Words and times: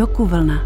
Dokuvlna. 0.00 0.64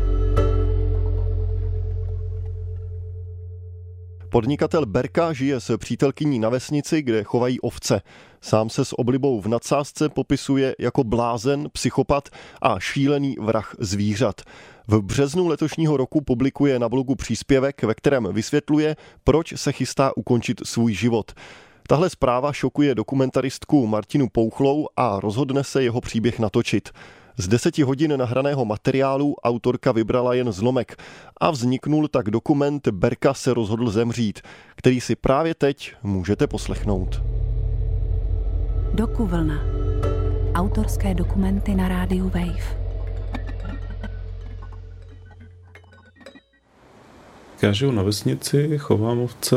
Podnikatel 4.29 4.87
Berka 4.87 5.33
žije 5.33 5.61
s 5.61 5.79
přítelkyní 5.79 6.39
na 6.39 6.49
vesnici, 6.49 7.03
kde 7.03 7.23
chovají 7.23 7.61
ovce. 7.61 8.01
Sám 8.41 8.71
se 8.71 8.85
s 8.85 8.99
oblibou 8.99 9.41
v 9.41 9.49
nadsázce 9.49 10.09
popisuje 10.09 10.75
jako 10.79 11.05
blázen, 11.05 11.69
psychopat 11.73 12.29
a 12.63 12.81
šílený 12.81 13.37
vrah 13.41 13.75
zvířat. 13.79 14.41
V 14.89 15.03
březnu 15.03 15.49
letošního 15.49 15.97
roku 15.97 16.21
publikuje 16.21 16.79
na 16.79 16.89
blogu 16.89 17.15
příspěvek, 17.15 17.83
ve 17.83 17.95
kterém 17.95 18.29
vysvětluje, 18.33 18.97
proč 19.25 19.53
se 19.57 19.73
chystá 19.73 20.17
ukončit 20.17 20.61
svůj 20.65 20.93
život. 20.95 21.33
Tahle 21.89 22.11
zpráva 22.11 22.53
šokuje 22.53 22.95
dokumentaristku 22.95 23.87
Martinu 23.87 24.29
Pouchlou 24.33 24.87
a 24.97 25.21
rozhodne 25.21 25.65
se 25.65 25.83
jeho 25.83 26.01
příběh 26.01 26.39
natočit. 26.39 26.89
Z 27.37 27.49
deseti 27.49 27.83
hodin 27.83 28.17
nahraného 28.17 28.65
materiálu 28.65 29.35
autorka 29.43 29.93
vybrala 29.93 30.35
jen 30.35 30.53
zlomek 30.53 30.97
a 31.41 31.51
vzniknul 31.51 32.09
tak 32.09 32.31
dokument 32.31 32.89
Berka 32.89 33.35
se 33.35 33.55
rozhodl 33.55 33.91
zemřít, 33.91 34.41
který 34.77 35.01
si 35.01 35.17
právě 35.17 35.55
teď 35.55 35.95
můžete 36.03 36.47
poslechnout. 36.47 37.23
Dokuvlna. 38.95 39.55
Autorské 40.55 41.15
dokumenty 41.15 41.75
na 41.75 41.89
rádiu 41.89 42.25
Wave. 42.25 42.85
Já 47.63 47.73
žiju 47.73 47.93
na 47.93 48.03
vesnici, 48.03 48.79
chovám 48.79 49.19
ovce 49.19 49.57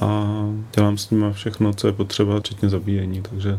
a 0.00 0.28
dělám 0.76 0.98
s 0.98 1.10
nimi 1.10 1.32
všechno, 1.32 1.74
co 1.74 1.86
je 1.86 1.92
potřeba, 1.92 2.40
včetně 2.40 2.68
zabíjení, 2.68 3.22
takže 3.22 3.58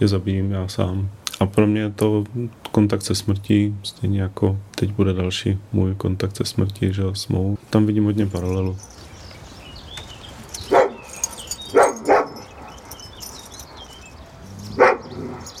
je 0.00 0.08
zabijím 0.08 0.50
já 0.52 0.68
sám. 0.68 1.10
A 1.40 1.46
pro 1.46 1.66
mě 1.66 1.80
je 1.80 1.90
to 1.90 2.24
kontakt 2.72 3.02
se 3.02 3.14
smrtí, 3.14 3.76
stejně 3.82 4.22
jako 4.22 4.58
teď 4.74 4.90
bude 4.92 5.12
další 5.12 5.58
můj 5.72 5.94
kontakt 5.94 6.36
se 6.36 6.44
smrtí, 6.44 6.92
že 6.92 7.02
s 7.12 7.28
mou. 7.28 7.58
Tam 7.70 7.86
vidím 7.86 8.04
hodně 8.04 8.26
paralelu. 8.26 8.76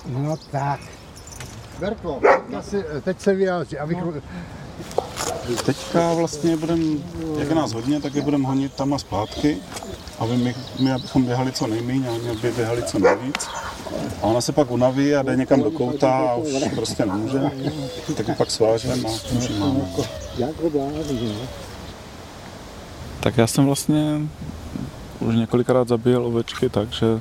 No 0.06 0.36
tak. 0.50 0.80
Verko, 1.78 2.20
si, 2.60 2.84
teď 3.02 3.20
se 3.20 3.34
vyjádří, 3.34 3.78
abych... 3.78 3.98
No. 3.98 4.12
Teďka 5.66 6.14
vlastně 6.14 6.56
budem, 6.56 7.04
jak 7.38 7.48
je 7.48 7.54
nás 7.54 7.72
hodně, 7.72 8.00
tak 8.00 8.14
je 8.14 8.22
budeme 8.22 8.46
honit 8.46 8.74
tam 8.74 8.94
a 8.94 8.98
zpátky, 8.98 9.56
aby 10.18 10.36
my, 10.36 10.54
my 10.80 10.92
abychom 10.92 11.24
běhali 11.24 11.52
co 11.52 11.66
nejméně 11.66 12.08
a 12.08 12.12
oni 12.12 12.30
aby 12.30 12.52
běhali 12.52 12.82
co 12.82 12.98
nejvíc. 12.98 13.48
A 14.22 14.26
ona 14.26 14.40
se 14.40 14.52
pak 14.52 14.70
unaví 14.70 15.14
a 15.14 15.22
jde 15.22 15.36
někam 15.36 15.62
do 15.62 15.70
kouta 15.70 16.18
a 16.18 16.34
už 16.34 16.48
prostě 16.74 17.06
nemůže. 17.06 17.40
Tak 18.16 18.28
ji 18.28 18.34
pak 18.34 18.50
svážem 18.50 19.06
a 19.06 19.10
už 19.38 19.48
ji 19.48 19.58
máme. 19.58 19.80
Tak 23.20 23.38
já 23.38 23.46
jsem 23.46 23.66
vlastně 23.66 24.20
už 25.20 25.34
několikrát 25.34 25.88
zabíjel 25.88 26.26
ovečky 26.26 26.68
tak, 26.68 26.92
že, 26.92 27.20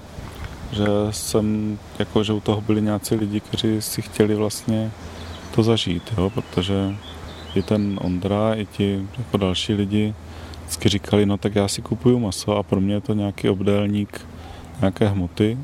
že 0.72 0.86
jsem, 1.12 1.78
jako, 2.00 2.24
že 2.24 2.34
u 2.34 2.40
toho 2.40 2.62
byli 2.62 2.82
nějací 2.82 3.16
lidi, 3.16 3.40
kteří 3.40 3.82
si 3.82 4.02
chtěli 4.02 4.36
vlastně 4.36 4.92
to 5.56 5.64
zažít, 5.64 6.04
jo, 6.18 6.30
protože 6.30 6.96
i 7.56 7.62
ten 7.62 8.00
Ondra, 8.02 8.54
i 8.54 8.66
ti 8.66 9.08
jako 9.18 9.38
další 9.38 9.74
lidi 9.74 10.14
vždycky 10.62 10.90
říkali, 10.90 11.26
no 11.26 11.38
tak 11.38 11.56
já 11.56 11.68
si 11.68 11.82
kupuju 11.82 12.20
maso 12.20 12.58
a 12.58 12.64
pro 12.64 12.82
mě 12.82 12.94
je 12.94 13.02
to 13.02 13.14
nějaký 13.14 13.50
obdélník 13.50 14.28
nějaké 14.82 15.08
hmoty 15.08 15.58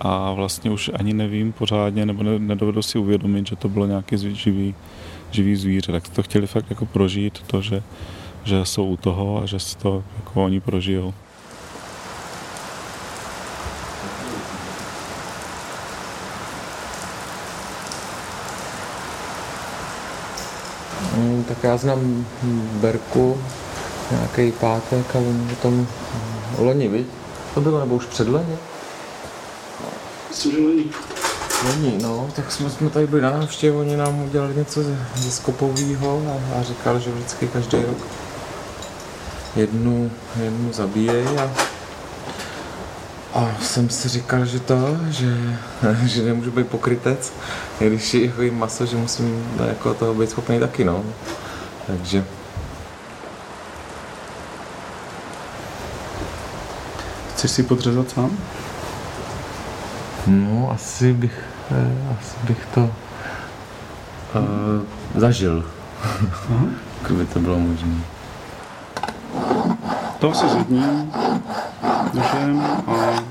a 0.00 0.32
vlastně 0.32 0.70
už 0.70 0.90
ani 0.94 1.12
nevím 1.12 1.52
pořádně, 1.52 2.06
nebo 2.06 2.22
nedovedu 2.22 2.82
si 2.82 2.98
uvědomit, 2.98 3.46
že 3.46 3.56
to 3.56 3.68
bylo 3.68 3.86
nějaký 3.86 4.16
živý, 4.18 4.74
živý 5.30 5.56
zvíře. 5.56 5.92
Tak 5.92 6.08
to 6.08 6.22
chtěli 6.22 6.46
fakt 6.46 6.70
jako 6.70 6.86
prožít, 6.86 7.38
to, 7.46 7.62
že, 7.62 7.82
že 8.44 8.64
jsou 8.64 8.84
u 8.84 8.96
toho 8.96 9.42
a 9.42 9.46
že 9.46 9.58
si 9.58 9.76
to 9.76 10.04
jako 10.16 10.44
oni 10.44 10.60
prožijou. 10.60 11.14
Hmm, 21.14 21.44
tak 21.44 21.64
já 21.64 21.76
znám 21.76 22.26
Berku 22.80 23.38
nějaký 24.10 24.52
pátek 24.52 25.16
a 25.16 25.18
o 25.52 25.56
tom 25.62 25.86
loni, 26.58 26.88
viď? 26.88 27.06
To 27.54 27.60
bylo, 27.60 27.80
nebo 27.80 27.94
už 27.94 28.06
předloni? 28.06 28.69
Myslím, 30.30 30.52
že 30.52 30.58
loni. 30.58 30.84
Loni, 31.66 31.98
no, 32.02 32.30
tak 32.36 32.52
jsme, 32.52 32.70
jsme 32.70 32.90
tady 32.90 33.06
byli 33.06 33.22
na 33.22 33.30
návštěvě, 33.30 33.80
oni 33.80 33.96
nám 33.96 34.22
udělali 34.22 34.54
něco 34.54 34.82
ze, 34.82 34.98
ze 35.16 35.30
skopovýho 35.30 36.22
a, 36.28 36.60
a 36.60 36.62
říkal, 36.62 36.98
že 37.00 37.10
vždycky 37.10 37.48
každý 37.48 37.76
rok 37.76 37.98
jednu, 39.56 40.10
jednu 40.42 40.72
zabíjejí 40.72 41.26
a 41.26 41.50
a 43.34 43.54
jsem 43.62 43.90
si 43.90 44.08
říkal, 44.08 44.44
že 44.44 44.60
to, 44.60 44.98
že, 45.08 45.36
že 46.06 46.22
nemůžu 46.22 46.50
být 46.50 46.68
pokrytec, 46.68 47.32
když 47.78 48.14
je 48.14 48.50
maso, 48.50 48.86
že 48.86 48.96
musím 48.96 49.58
jako 49.66 49.94
toho 49.94 50.14
být 50.14 50.30
schopný 50.30 50.60
taky, 50.60 50.84
no. 50.84 51.04
Takže 51.86 52.24
Chceš 57.40 57.50
si 57.50 57.62
podřezat 57.62 58.10
sám? 58.10 58.38
No, 60.26 60.70
asi 60.70 61.12
bych, 61.12 61.44
eh, 61.70 62.16
asi 62.20 62.36
bych 62.46 62.66
to 62.74 62.80
uh, 62.80 62.90
zažil, 65.20 65.64
kdyby 67.06 67.26
to 67.26 67.38
bylo 67.38 67.58
možné. 67.58 68.00
To 70.18 70.30
asi 70.30 70.48
zedním 70.48 71.12
nožem 72.14 72.60
a 72.86 73.22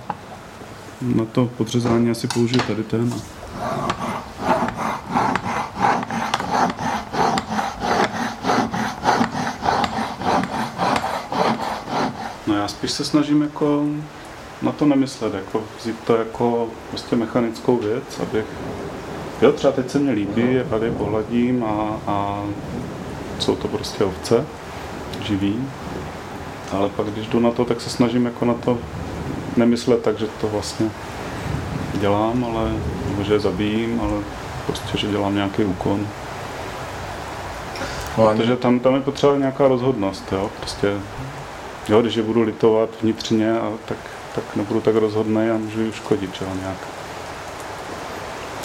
na 1.01 1.25
to 1.25 1.45
podřezání 1.45 2.11
asi 2.11 2.27
použiju 2.27 2.61
tady 2.67 2.83
ten. 2.83 3.13
No 12.47 12.55
já 12.55 12.67
spíš 12.67 12.91
se 12.91 13.05
snažím 13.05 13.41
jako 13.41 13.85
na 14.61 14.71
to 14.71 14.85
nemyslet, 14.85 15.33
jako 15.33 15.63
vzít 15.79 15.95
to 16.07 16.15
jako 16.15 16.67
prostě 16.89 17.15
mechanickou 17.15 17.77
věc, 17.77 18.19
abych, 18.21 18.45
jo 19.41 19.51
třeba 19.51 19.73
teď 19.73 19.89
se 19.89 19.99
mě 19.99 20.11
líbí, 20.11 20.59
tady 20.69 20.91
pohladím 20.91 21.63
a, 21.63 21.97
a 22.07 22.43
jsou 23.39 23.55
to 23.55 23.67
prostě 23.67 24.03
ovce, 24.03 24.45
živý, 25.23 25.67
ale 26.71 26.89
pak 26.89 27.07
když 27.07 27.27
jdu 27.27 27.39
na 27.39 27.51
to, 27.51 27.65
tak 27.65 27.81
se 27.81 27.89
snažím 27.89 28.25
jako 28.25 28.45
na 28.45 28.53
to 28.53 28.77
nemyslet 29.57 30.01
tak, 30.01 30.19
že 30.19 30.27
to 30.41 30.47
vlastně 30.47 30.89
dělám, 31.93 32.45
ale, 32.45 32.71
nebo 33.09 33.23
že 33.23 33.33
je 33.33 33.39
zabijím, 33.39 34.01
ale 34.01 34.21
prostě, 34.65 34.97
že 34.97 35.07
dělám 35.07 35.35
nějaký 35.35 35.63
úkon. 35.63 36.07
No, 38.17 38.27
Protože 38.27 38.55
tam, 38.55 38.79
tam 38.79 38.95
je 38.95 39.01
potřeba 39.01 39.37
nějaká 39.37 39.67
rozhodnost, 39.67 40.31
jo, 40.31 40.49
prostě, 40.59 40.93
jo, 41.89 42.01
když 42.01 42.15
je 42.15 42.23
budu 42.23 42.41
litovat 42.41 42.89
vnitřně, 43.01 43.59
a 43.59 43.71
tak, 43.85 43.97
tak 44.41 44.55
nebudu 44.55 44.81
tak 44.81 44.95
rozhodný 44.95 45.49
a 45.49 45.57
můžu 45.57 45.81
ji 45.81 45.89
uškodit, 45.89 46.35
že 46.35 46.45
jo, 46.45 46.51
nějak. 46.61 46.77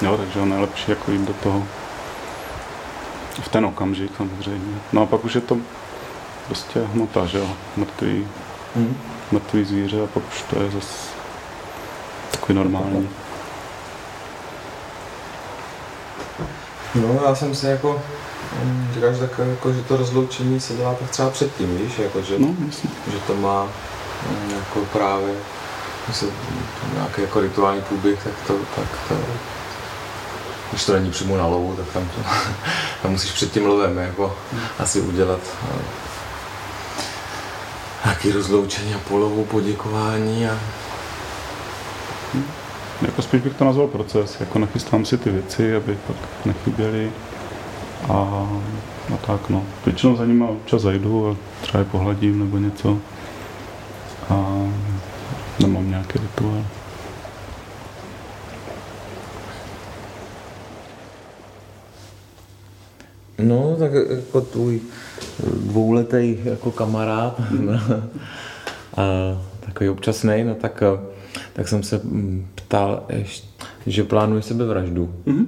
Jo, 0.02 0.16
takže 0.16 0.38
je 0.38 0.46
nejlepší 0.46 0.90
jako 0.90 1.12
jít 1.12 1.20
do 1.20 1.32
toho 1.32 1.64
v 3.42 3.48
ten 3.48 3.66
okamžik 3.66 4.12
samozřejmě. 4.16 4.78
No 4.92 5.02
a 5.02 5.06
pak 5.06 5.24
už 5.24 5.34
je 5.34 5.40
to 5.40 5.58
prostě 6.46 6.80
hmota, 6.80 7.26
že 7.26 7.38
jo, 7.38 7.48
mrtvý, 7.76 8.28
mm. 8.76 8.96
mrtvý 9.32 9.64
zvíře 9.64 10.02
a 10.02 10.06
pak 10.06 10.22
už 10.28 10.42
to 10.42 10.62
je 10.62 10.70
zase 10.70 11.08
takový 12.30 12.54
normální. 12.54 13.08
No, 16.94 17.20
já 17.24 17.34
jsem 17.34 17.54
si 17.54 17.66
jako 17.66 18.03
říkal, 18.94 19.15
že, 19.15 19.20
tak, 19.20 19.30
jako, 19.50 19.72
že 19.72 19.82
to 19.82 19.97
rozloučení 19.97 20.60
se 20.60 20.74
dělá 20.74 20.94
tak 20.94 21.10
třeba 21.10 21.30
předtím, 21.30 21.77
víš, 21.77 21.98
jako, 21.98 22.22
že, 22.22 22.38
no, 22.38 22.54
že 23.12 23.18
to 23.27 23.34
má 23.36 23.68
jako 24.56 24.80
právě 24.92 25.34
se, 26.12 26.27
nějaký 26.95 27.22
jako 27.22 27.41
rituální 27.41 27.83
průběh, 27.83 28.24
tak 28.24 28.33
to, 28.47 28.54
tak 28.77 28.89
to, 29.09 29.15
když 30.71 30.84
to 30.84 30.92
není 30.92 31.10
přímo 31.10 31.36
na 31.36 31.47
lovu, 31.47 31.77
tak 31.77 31.86
tam, 31.92 32.09
to, 32.09 32.22
tam 33.03 33.12
musíš 33.12 33.33
před 33.33 33.53
tím 33.53 33.66
lovem 33.66 33.98
jako 33.98 34.36
asi 34.78 35.01
udělat 35.01 35.41
nějaký 38.04 38.33
rozloučení 38.33 38.95
a 38.95 38.98
polovu, 38.98 39.45
poděkování 39.45 40.48
a 40.48 40.59
hmm. 42.34 42.45
Jako 43.03 43.22
spíš 43.22 43.41
bych 43.41 43.54
to 43.54 43.65
nazval 43.65 43.86
proces, 43.86 44.41
jako 44.41 44.59
nachystám 44.59 45.04
si 45.04 45.18
ty 45.18 45.30
věci, 45.30 45.77
aby 45.77 45.98
pak 46.06 46.16
nechyběly 46.45 47.12
a, 48.09 48.15
a 49.15 49.16
tak 49.27 49.51
no. 49.51 49.66
Většinou 49.84 50.16
za 50.16 50.24
nimi 50.24 50.45
občas 50.45 50.83
zajdu 50.83 51.30
a 51.30 51.36
třeba 51.62 51.78
je 51.78 51.84
pohladím 51.84 52.39
nebo 52.39 52.59
něco 52.59 52.98
a 54.30 54.34
nemám 55.60 55.91
nějaký 55.91 56.18
rituál. 56.18 56.65
No, 63.54 63.77
tak 63.78 63.92
jako 64.10 64.41
tvůj 64.41 64.80
dvouletý 65.65 66.36
jako 66.45 66.71
kamarád 66.71 67.41
a 68.97 69.03
takový 69.60 69.91
občasný, 69.91 70.45
no 70.45 70.54
tak, 70.54 70.83
tak 71.53 71.68
jsem 71.68 71.83
se 71.83 72.01
mm, 72.04 72.47
ptal, 72.54 73.03
že 73.86 74.04
plánuje 74.04 74.42
sebevraždu. 74.42 75.15
Mm-hmm. 75.27 75.47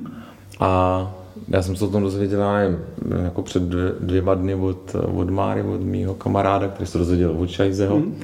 A 0.60 1.12
já 1.48 1.62
jsem 1.62 1.76
se 1.76 1.84
o 1.84 1.88
tom 1.88 2.02
dozvěděl, 2.02 2.52
nevím, 2.52 2.78
jako 3.24 3.42
před 3.42 3.62
dvěma 4.00 4.34
dny 4.34 4.54
od, 4.54 4.96
od 5.14 5.30
Máry, 5.30 5.62
od 5.62 5.80
mýho 5.80 6.14
kamaráda, 6.14 6.68
který 6.68 6.86
se 6.86 6.98
dozvěděl 6.98 7.30
od 7.38 7.50
Šajzeho. 7.50 7.98
Mm. 7.98 8.14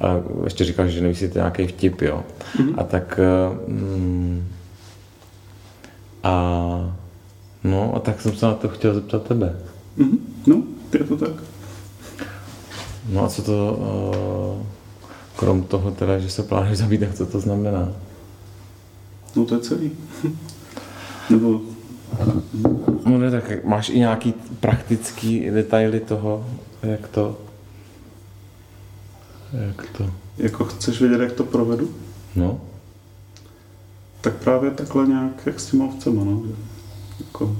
A 0.00 0.20
ještě 0.44 0.64
říkal, 0.64 0.88
že 0.88 1.00
neví, 1.00 1.28
to 1.28 1.38
nějaký 1.38 1.66
vtip, 1.66 2.02
jo. 2.02 2.22
Mm. 2.58 2.74
A 2.76 2.82
tak... 2.82 3.20
Mm, 3.66 4.48
a 6.22 6.96
no, 7.64 7.96
a 7.96 7.98
tak 7.98 8.20
jsem 8.20 8.36
se 8.36 8.46
na 8.46 8.54
to 8.54 8.68
chtěl 8.68 8.94
zeptat 8.94 9.22
tebe. 9.22 9.56
Mm. 9.96 10.18
No, 10.46 10.62
je 10.92 11.04
to 11.04 11.16
tak. 11.16 11.32
No 13.08 13.24
a 13.24 13.28
co 13.28 13.42
to, 13.42 13.78
uh, 14.58 14.66
krom 15.36 15.62
toho 15.62 15.90
teda, 15.90 16.18
že 16.18 16.30
se 16.30 16.42
plánuje 16.42 16.76
zabít, 16.76 17.00
tak 17.00 17.14
co 17.14 17.26
to 17.26 17.40
znamená? 17.40 17.92
No 19.36 19.44
to 19.44 19.54
je 19.54 19.60
celý. 19.60 19.90
Nebo 21.30 21.60
No 23.06 23.18
ne, 23.18 23.30
tak 23.30 23.64
máš 23.64 23.88
i 23.88 23.98
nějaký 23.98 24.34
praktický 24.60 25.50
detaily 25.50 26.00
toho, 26.00 26.46
jak 26.82 27.08
to... 27.08 27.38
Jak 29.52 29.86
to... 29.96 30.10
Jako 30.38 30.64
chceš 30.64 31.00
vědět, 31.00 31.20
jak 31.20 31.32
to 31.32 31.44
provedu? 31.44 31.94
No. 32.36 32.60
Tak 34.20 34.34
právě 34.34 34.70
takhle 34.70 35.06
nějak, 35.06 35.46
jak 35.46 35.60
s 35.60 35.66
těma 35.66 35.84
ovcema, 35.84 36.24
no. 36.24 36.42
Jako 37.32 37.56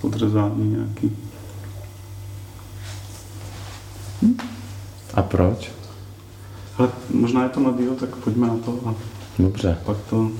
podřezání 0.00 0.70
nějaký. 0.70 1.16
Hm? 4.22 4.36
A 5.14 5.22
proč? 5.22 5.70
Ale 6.78 6.88
možná 7.10 7.42
je 7.42 7.48
to 7.48 7.60
na 7.60 7.70
díl, 7.72 7.94
tak 7.94 8.16
pojďme 8.16 8.46
na 8.46 8.56
to 8.56 8.78
a 8.86 8.94
Dobře. 9.38 9.78
pak 9.84 9.96
to... 10.10 10.30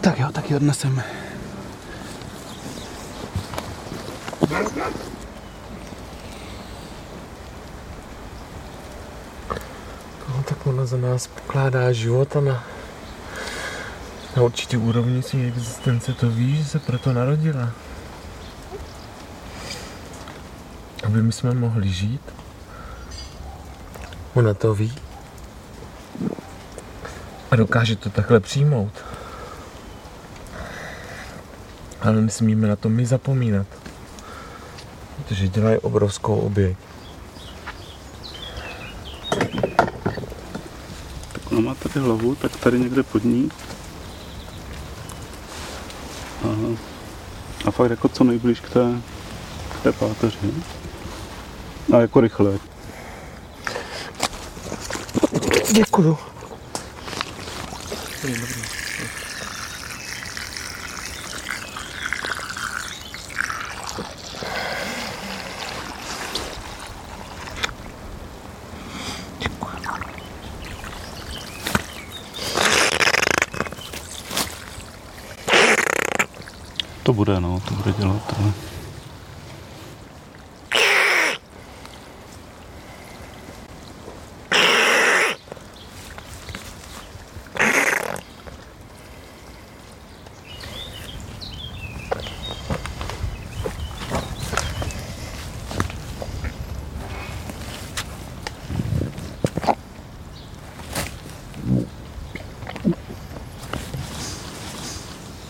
Tak 0.00 0.18
jo, 0.18 0.28
tak 0.32 0.50
ji 0.50 0.56
odneseme. 0.56 1.04
No, 10.28 10.42
tak 10.48 10.66
za 10.86 10.96
nás 10.96 11.26
pokládá 11.26 11.92
život 11.92 12.36
a 12.36 12.40
na, 12.40 12.64
na 14.36 14.42
určitý 14.42 14.76
úrovni 14.76 15.22
si 15.22 15.46
existence 15.46 16.12
to 16.12 16.30
ví, 16.30 16.56
že 16.56 16.64
se 16.64 16.78
proto 16.78 17.12
narodila. 17.12 17.70
Aby 21.04 21.22
my 21.22 21.32
jsme 21.32 21.54
mohli 21.54 21.88
žít. 21.88 22.20
Ona 24.34 24.54
to 24.54 24.74
ví. 24.74 24.92
A 27.50 27.56
dokáže 27.56 27.96
to 27.96 28.10
takhle 28.10 28.40
přijmout. 28.40 28.92
Ale 32.00 32.20
nesmíme 32.20 32.68
na 32.68 32.76
to 32.76 32.88
my 32.88 33.06
zapomínat. 33.06 33.66
Protože 35.16 35.48
dělají 35.48 35.78
obrovskou 35.78 36.40
oběť. 36.40 36.76
Ona 41.54 41.62
má 41.62 41.74
tady 41.74 42.00
hlavu, 42.00 42.34
tak 42.34 42.56
tady 42.56 42.78
někde 42.78 43.02
pod 43.02 43.24
ní. 43.24 43.50
A, 46.42 46.76
a 47.64 47.70
fakt 47.70 47.90
jako 47.90 48.08
co 48.08 48.24
nejblíž 48.24 48.60
k 48.60 48.68
té, 48.70 49.00
k 49.68 49.82
té 49.82 49.92
páteři. 49.92 50.50
A 51.92 52.00
jako 52.00 52.20
rychle. 52.20 52.58
Děkuju. 55.72 56.18
To 58.20 58.26
bude, 77.14 77.40
no, 77.40 77.60
to 77.68 77.74
bude 77.74 77.92
dělat. 77.92 78.34
Ale... 78.38 78.52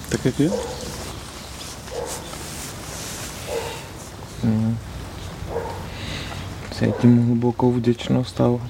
Tak 0.09 0.25
jak 0.25 0.41
je? 0.41 0.51
Cítím 6.79 7.34
hlubokou 7.45 7.73
vděčnost 7.73 8.41
a 8.41 8.61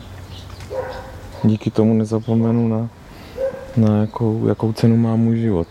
díky 1.44 1.70
tomu 1.70 1.94
nezapomenu 1.94 2.68
na, 2.68 2.88
na 3.76 4.00
jakou, 4.00 4.46
jakou 4.46 4.72
cenu 4.72 4.96
má 4.96 5.16
můj 5.16 5.38
život. 5.38 5.66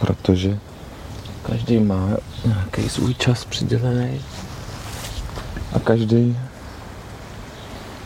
Protože 0.00 0.58
každý 1.42 1.78
má 1.78 2.08
nějaký 2.44 2.88
svůj 2.88 3.14
čas 3.14 3.44
přidělený 3.44 4.20
a 5.72 5.78
každý 5.78 6.38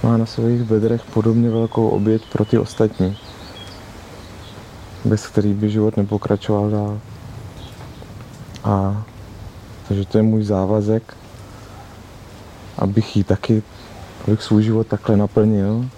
má 0.03 0.17
na 0.17 0.27
svých 0.27 0.63
bedrech 0.63 1.03
podobně 1.15 1.51
velkou 1.51 1.89
oběť 1.89 2.23
pro 2.33 2.45
ty 2.45 2.59
ostatní, 2.59 3.17
bez 5.05 5.27
který 5.27 5.55
by 5.55 5.71
život 5.71 5.97
nepokračoval 5.97 6.71
dál. 6.71 7.01
A 8.65 9.05
takže 9.89 10.05
to 10.05 10.19
je 10.19 10.23
můj 10.23 10.45
závazek, 10.45 11.17
abych 12.79 13.17
jí 13.17 13.25
taky, 13.25 13.63
abych 14.25 14.43
svůj 14.43 14.63
život 14.63 14.87
takhle 14.87 15.17
naplnil 15.17 15.91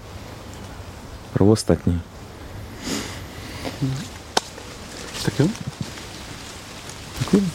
pro 1.32 1.46
ostatní. 1.46 2.02
Tak 5.24 5.38
jo. 5.38 5.48
Děkuji. 7.18 7.50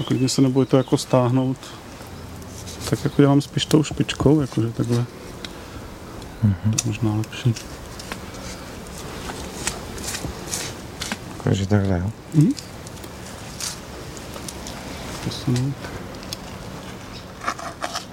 A 0.00 0.04
klidně 0.04 0.28
se 0.28 0.42
nebojte 0.42 0.76
jako 0.76 0.98
stáhnout. 0.98 1.56
Tak 2.90 3.04
jako 3.04 3.22
dělám 3.22 3.40
spíš 3.40 3.64
tou 3.64 3.82
špičkou, 3.82 4.40
jakože 4.40 4.70
takhle. 4.70 5.04
Mm-hmm. 6.44 6.74
To 6.74 6.86
možná 6.86 7.14
lepší. 7.14 7.54
Takže 11.44 11.66
takhle, 11.66 11.98
jo. 11.98 12.10
Mhm. 12.34 12.52
Posunout. 15.26 15.74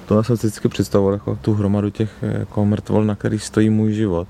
To 0.05 0.23
jsem 0.23 0.37
si 0.37 0.47
vždycky 0.47 0.69
představoval 0.69 1.13
jako 1.13 1.35
tu 1.35 1.53
hromadu 1.53 1.89
těch 1.89 2.09
jako 2.21 2.65
mrtvol, 2.65 3.05
na 3.05 3.15
který 3.15 3.39
stojí 3.39 3.69
můj 3.69 3.93
život. 3.93 4.27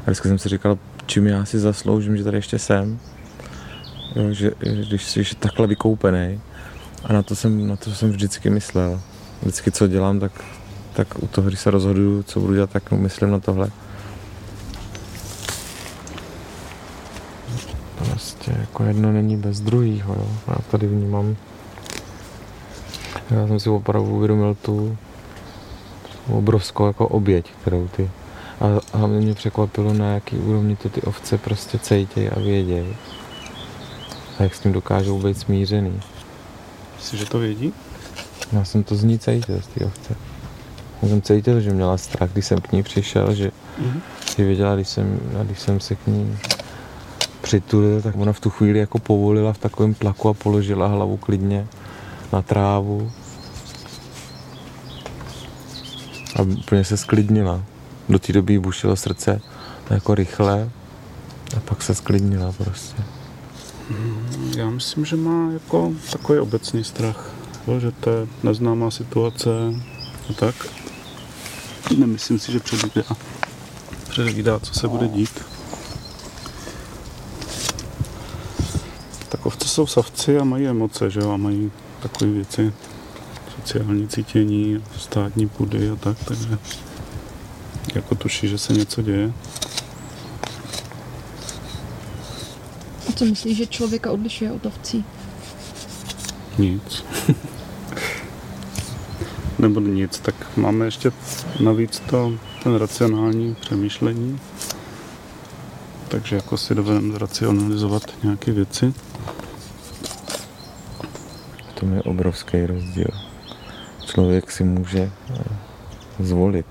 A 0.00 0.02
vždycky 0.04 0.28
jsem 0.28 0.38
si 0.38 0.48
říkal, 0.48 0.78
čím 1.06 1.26
já 1.26 1.44
si 1.44 1.58
zasloužím, 1.58 2.16
že 2.16 2.24
tady 2.24 2.38
ještě 2.38 2.58
jsem. 2.58 2.98
Jo, 4.16 4.32
že, 4.32 4.50
když 4.88 5.04
jsi 5.04 5.24
takhle 5.38 5.66
vykoupený. 5.66 6.40
A 7.04 7.12
na 7.12 7.22
to 7.22 7.36
jsem, 7.36 7.68
na 7.68 7.76
to 7.76 7.90
jsem 7.90 8.10
vždycky 8.10 8.50
myslel. 8.50 9.00
Vždycky, 9.42 9.70
co 9.70 9.86
dělám, 9.86 10.20
tak, 10.20 10.32
tak 10.92 11.22
u 11.22 11.26
toho, 11.26 11.48
když 11.48 11.60
se 11.60 11.70
rozhoduju, 11.70 12.22
co 12.22 12.40
budu 12.40 12.54
dělat, 12.54 12.70
tak 12.70 12.90
myslím 12.90 13.30
na 13.30 13.40
tohle. 13.40 13.70
Prostě 17.98 18.56
jako 18.60 18.84
jedno 18.84 19.12
není 19.12 19.36
bez 19.36 19.60
druhého. 19.60 20.28
Já 20.48 20.56
tady 20.70 20.86
vnímám 20.86 21.36
já 23.30 23.46
jsem 23.46 23.60
si 23.60 23.70
opravdu 23.70 24.10
uvědomil 24.10 24.56
tu 24.62 24.96
obrovskou 26.32 26.86
jako 26.86 27.08
oběť, 27.08 27.50
kterou 27.60 27.88
ty. 27.88 28.10
A 28.60 28.96
hlavně 28.98 29.18
mě 29.18 29.34
překvapilo, 29.34 29.94
na 29.94 30.14
jaký 30.14 30.36
úrovni 30.36 30.76
to 30.76 30.88
ty 30.88 31.02
ovce 31.02 31.38
prostě 31.38 31.78
cejtějí 31.78 32.28
a 32.28 32.38
vědějí. 32.38 32.96
A 34.38 34.42
jak 34.42 34.54
s 34.54 34.60
tím 34.60 34.72
dokážou 34.72 35.18
být 35.18 35.38
smířený. 35.38 36.00
Myslíš, 36.96 37.20
že 37.20 37.26
to 37.26 37.38
vědí? 37.38 37.72
Já 38.52 38.64
jsem 38.64 38.84
to 38.84 38.96
z 38.96 39.04
ní 39.04 39.18
cítil, 39.18 39.60
z 39.60 39.66
té 39.66 39.84
ovce. 39.84 40.14
Já 41.02 41.08
jsem 41.08 41.22
cítil, 41.22 41.60
že 41.60 41.70
měla 41.70 41.98
strach, 41.98 42.32
když 42.32 42.46
jsem 42.46 42.60
k 42.60 42.72
ní 42.72 42.82
přišel, 42.82 43.34
že, 43.34 43.48
mm-hmm. 43.48 44.00
že 44.36 44.44
věděla, 44.44 44.74
když 44.74 44.88
jsem, 44.88 45.20
když 45.42 45.60
jsem 45.60 45.80
se 45.80 45.94
k 45.94 46.06
ní 46.06 46.38
přitulil, 47.42 48.02
tak 48.02 48.16
ona 48.16 48.32
v 48.32 48.40
tu 48.40 48.50
chvíli 48.50 48.78
jako 48.78 48.98
povolila 48.98 49.52
v 49.52 49.58
takovém 49.58 49.94
tlaku 49.94 50.28
a 50.28 50.34
položila 50.34 50.86
hlavu 50.86 51.16
klidně 51.16 51.66
na 52.32 52.42
trávu. 52.42 53.12
A 56.36 56.42
úplně 56.42 56.84
se 56.84 56.96
sklidnila. 56.96 57.62
Do 58.08 58.18
té 58.18 58.32
doby 58.32 58.58
bušilo 58.58 58.96
srdce 58.96 59.40
jako 59.90 60.14
rychle 60.14 60.70
a 61.56 61.60
pak 61.60 61.82
se 61.82 61.94
sklidnila 61.94 62.52
prostě. 62.52 63.02
Já 64.56 64.70
myslím, 64.70 65.04
že 65.04 65.16
má 65.16 65.52
jako 65.52 65.92
takový 66.12 66.38
obecný 66.38 66.84
strach, 66.84 67.30
že 67.78 67.90
to 67.90 68.10
je 68.10 68.26
neznámá 68.42 68.90
situace 68.90 69.50
a 70.30 70.32
tak. 70.32 70.54
Nemyslím 71.96 72.38
si, 72.38 72.52
že 72.52 72.60
předvídá, 72.60 73.16
předvídá, 74.08 74.58
co 74.58 74.74
se 74.74 74.88
bude 74.88 75.08
dít. 75.08 75.44
Tak 79.28 79.46
ovce 79.46 79.68
jsou 79.68 79.86
savci 79.86 80.38
a 80.38 80.44
mají 80.44 80.66
emoce, 80.66 81.10
že 81.10 81.20
jo, 81.20 81.30
a 81.30 81.36
mají 81.36 81.72
takové 82.08 82.30
věci, 82.30 82.72
sociální 83.56 84.08
cítění, 84.08 84.84
státní 84.98 85.48
půdy 85.48 85.90
a 85.90 85.96
tak, 85.96 86.16
takže 86.24 86.58
jako 87.94 88.14
tuší, 88.14 88.48
že 88.48 88.58
se 88.58 88.72
něco 88.72 89.02
děje. 89.02 89.32
A 93.08 93.12
co 93.12 93.24
myslíš, 93.24 93.56
že 93.56 93.66
člověka 93.66 94.10
odlišuje 94.10 94.52
od 94.52 94.66
ovcí? 94.66 95.04
Nic. 96.58 97.04
Nebo 99.58 99.80
nic, 99.80 100.18
tak 100.18 100.56
máme 100.56 100.84
ještě 100.84 101.12
navíc 101.60 102.02
to, 102.10 102.32
ten 102.62 102.74
racionální 102.74 103.54
přemýšlení. 103.60 104.40
Takže 106.08 106.36
jako 106.36 106.56
si 106.56 106.74
dovedeme 106.74 107.12
zracionalizovat 107.12 108.02
nějaké 108.22 108.52
věci. 108.52 108.94
Tom 111.86 111.94
je 111.94 112.02
obrovský 112.02 112.66
rozdíl. 112.66 113.06
Člověk 114.06 114.50
si 114.50 114.64
může 114.64 115.10
eh, 115.30 115.44
zvolit. 116.18 116.66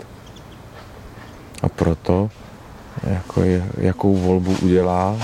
A 1.63 1.69
proto, 1.69 2.29
jako 3.03 3.41
je, 3.41 3.65
jakou 3.77 4.15
volbu 4.15 4.57
udělá, 4.61 5.17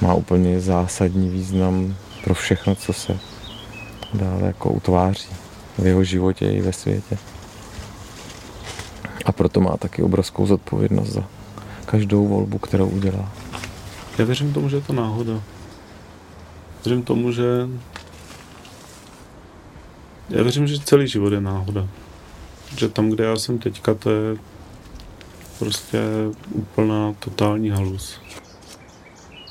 má 0.00 0.14
úplně 0.14 0.60
zásadní 0.60 1.28
význam 1.28 1.94
pro 2.24 2.34
všechno, 2.34 2.74
co 2.74 2.92
se 2.92 3.18
dále 4.14 4.46
jako 4.46 4.70
utváří 4.70 5.28
v 5.78 5.86
jeho 5.86 6.04
životě 6.04 6.50
i 6.50 6.60
ve 6.60 6.72
světě. 6.72 7.18
A 9.24 9.32
proto 9.32 9.60
má 9.60 9.76
taky 9.76 10.02
obrovskou 10.02 10.46
zodpovědnost 10.46 11.08
za 11.08 11.24
každou 11.86 12.26
volbu, 12.28 12.58
kterou 12.58 12.88
udělá. 12.88 13.32
Já 14.18 14.24
věřím 14.24 14.52
tomu, 14.52 14.68
že 14.68 14.76
je 14.76 14.82
to 14.82 14.92
náhoda. 14.92 15.42
Věřím 16.84 17.02
tomu, 17.02 17.32
že 17.32 17.68
já 20.28 20.42
věřím, 20.42 20.66
že 20.66 20.78
celý 20.78 21.08
život 21.08 21.32
je 21.32 21.40
náhoda. 21.40 21.88
Že 22.76 22.88
tam, 22.88 23.10
kde 23.10 23.24
já 23.24 23.36
jsem 23.36 23.58
teďka, 23.58 23.94
to 23.94 24.10
je 24.10 24.36
prostě 25.58 26.00
úplná 26.52 27.14
totální 27.18 27.70
halus. 27.70 28.20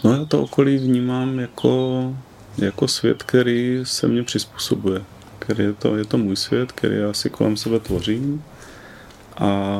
No 0.04 0.14
já 0.14 0.26
to 0.26 0.42
okolí 0.42 0.78
vnímám 0.78 1.40
jako, 1.40 2.16
jako 2.58 2.88
svět, 2.88 3.24
který 3.24 3.80
se 3.84 4.08
mně 4.08 4.24
přizpůsobuje. 4.24 5.02
Který 5.40 5.64
je 5.64 5.74
to, 5.74 5.96
je 5.96 6.06
to 6.06 6.18
můj 6.18 6.36
svět, 6.36 6.72
který 6.72 6.96
já 6.96 7.14
si 7.14 7.30
kolem 7.30 7.58
sebe 7.58 7.80
tvořím. 7.80 8.44
A 9.38 9.80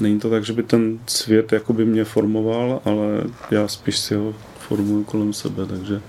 není 0.00 0.20
to 0.20 0.30
tak, 0.30 0.44
že 0.44 0.52
by 0.52 0.62
ten 0.62 0.98
svět 1.06 1.52
jakoby 1.52 1.84
mě 1.84 2.04
formoval, 2.04 2.80
ale 2.84 3.04
já 3.50 3.68
spíš 3.68 3.98
si 3.98 4.14
ho 4.14 4.34
formuju 4.58 5.04
kolem 5.04 5.32
sebe, 5.32 5.66
takže 5.66 6.00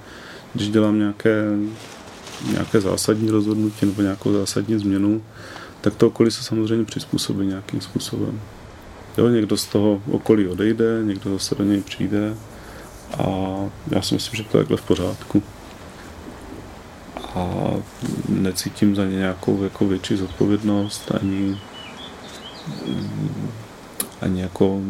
když 0.53 0.69
dělám 0.69 0.99
nějaké, 0.99 1.45
nějaké 2.51 2.81
zásadní 2.81 3.29
rozhodnutí 3.29 3.85
nebo 3.85 4.01
nějakou 4.01 4.33
zásadní 4.33 4.79
změnu, 4.79 5.21
tak 5.81 5.95
to 5.95 6.07
okolí 6.07 6.31
se 6.31 6.43
samozřejmě 6.43 6.85
přizpůsobí 6.85 7.47
nějakým 7.47 7.81
způsobem. 7.81 8.41
Jo, 9.17 9.29
někdo 9.29 9.57
z 9.57 9.65
toho 9.65 10.01
okolí 10.11 10.47
odejde, 10.47 10.99
někdo 11.03 11.31
zase 11.31 11.55
do 11.55 11.63
něj 11.63 11.81
přijde 11.81 12.35
a 13.17 13.25
já 13.91 14.01
si 14.01 14.13
myslím, 14.13 14.37
že 14.37 14.43
to 14.43 14.57
je 14.57 14.63
takhle 14.63 14.77
v 14.77 14.81
pořádku. 14.81 15.43
A 17.35 17.71
necítím 18.29 18.95
za 18.95 19.05
ně 19.05 19.17
nějakou 19.17 19.63
jako 19.63 19.87
větší 19.87 20.17
zodpovědnost, 20.17 21.11
ani, 21.21 21.57
ani 24.21 24.41
jako 24.41 24.81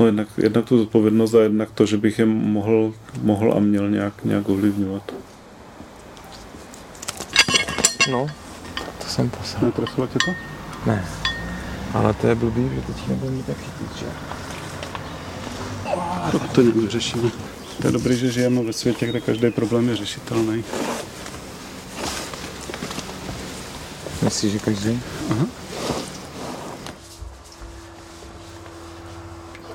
No 0.00 0.06
jednak, 0.06 0.28
jednak 0.36 0.64
tu 0.64 0.78
zodpovědnost 0.78 1.34
a 1.34 1.42
jednak 1.42 1.70
to, 1.70 1.86
že 1.86 1.96
bych 1.96 2.18
je 2.18 2.26
mohl, 2.26 2.92
mohl 3.22 3.54
a 3.56 3.60
měl 3.60 3.90
nějak, 3.90 4.24
nějak 4.24 4.48
ovlivňovat. 4.48 5.12
No, 8.08 8.26
to 8.98 9.08
jsem 9.08 9.30
poslal. 9.30 9.64
Netrefilo 9.64 10.06
tě 10.06 10.18
to? 10.24 10.30
Ne. 10.86 11.08
Ale 11.94 12.14
to 12.14 12.26
je 12.26 12.34
blbý, 12.34 12.70
že 12.74 12.80
teď 12.80 13.08
nebudu 13.08 13.32
mít 13.32 13.46
tak 13.46 13.56
chytit, 13.56 13.96
že? 13.98 14.06
Tak 16.32 16.52
to 16.52 16.62
někdo 16.62 16.90
řešíme. 16.90 17.30
To 17.80 17.86
je 17.86 17.92
dobré, 17.92 18.14
že 18.16 18.32
žijeme 18.32 18.62
ve 18.62 18.72
světě, 18.72 19.06
kde 19.06 19.20
každý 19.20 19.50
problém 19.50 19.88
je 19.88 19.96
řešitelný. 19.96 20.64
Myslíš, 24.22 24.52
že 24.52 24.58
každý? 24.58 25.00
Aha. 25.30 25.46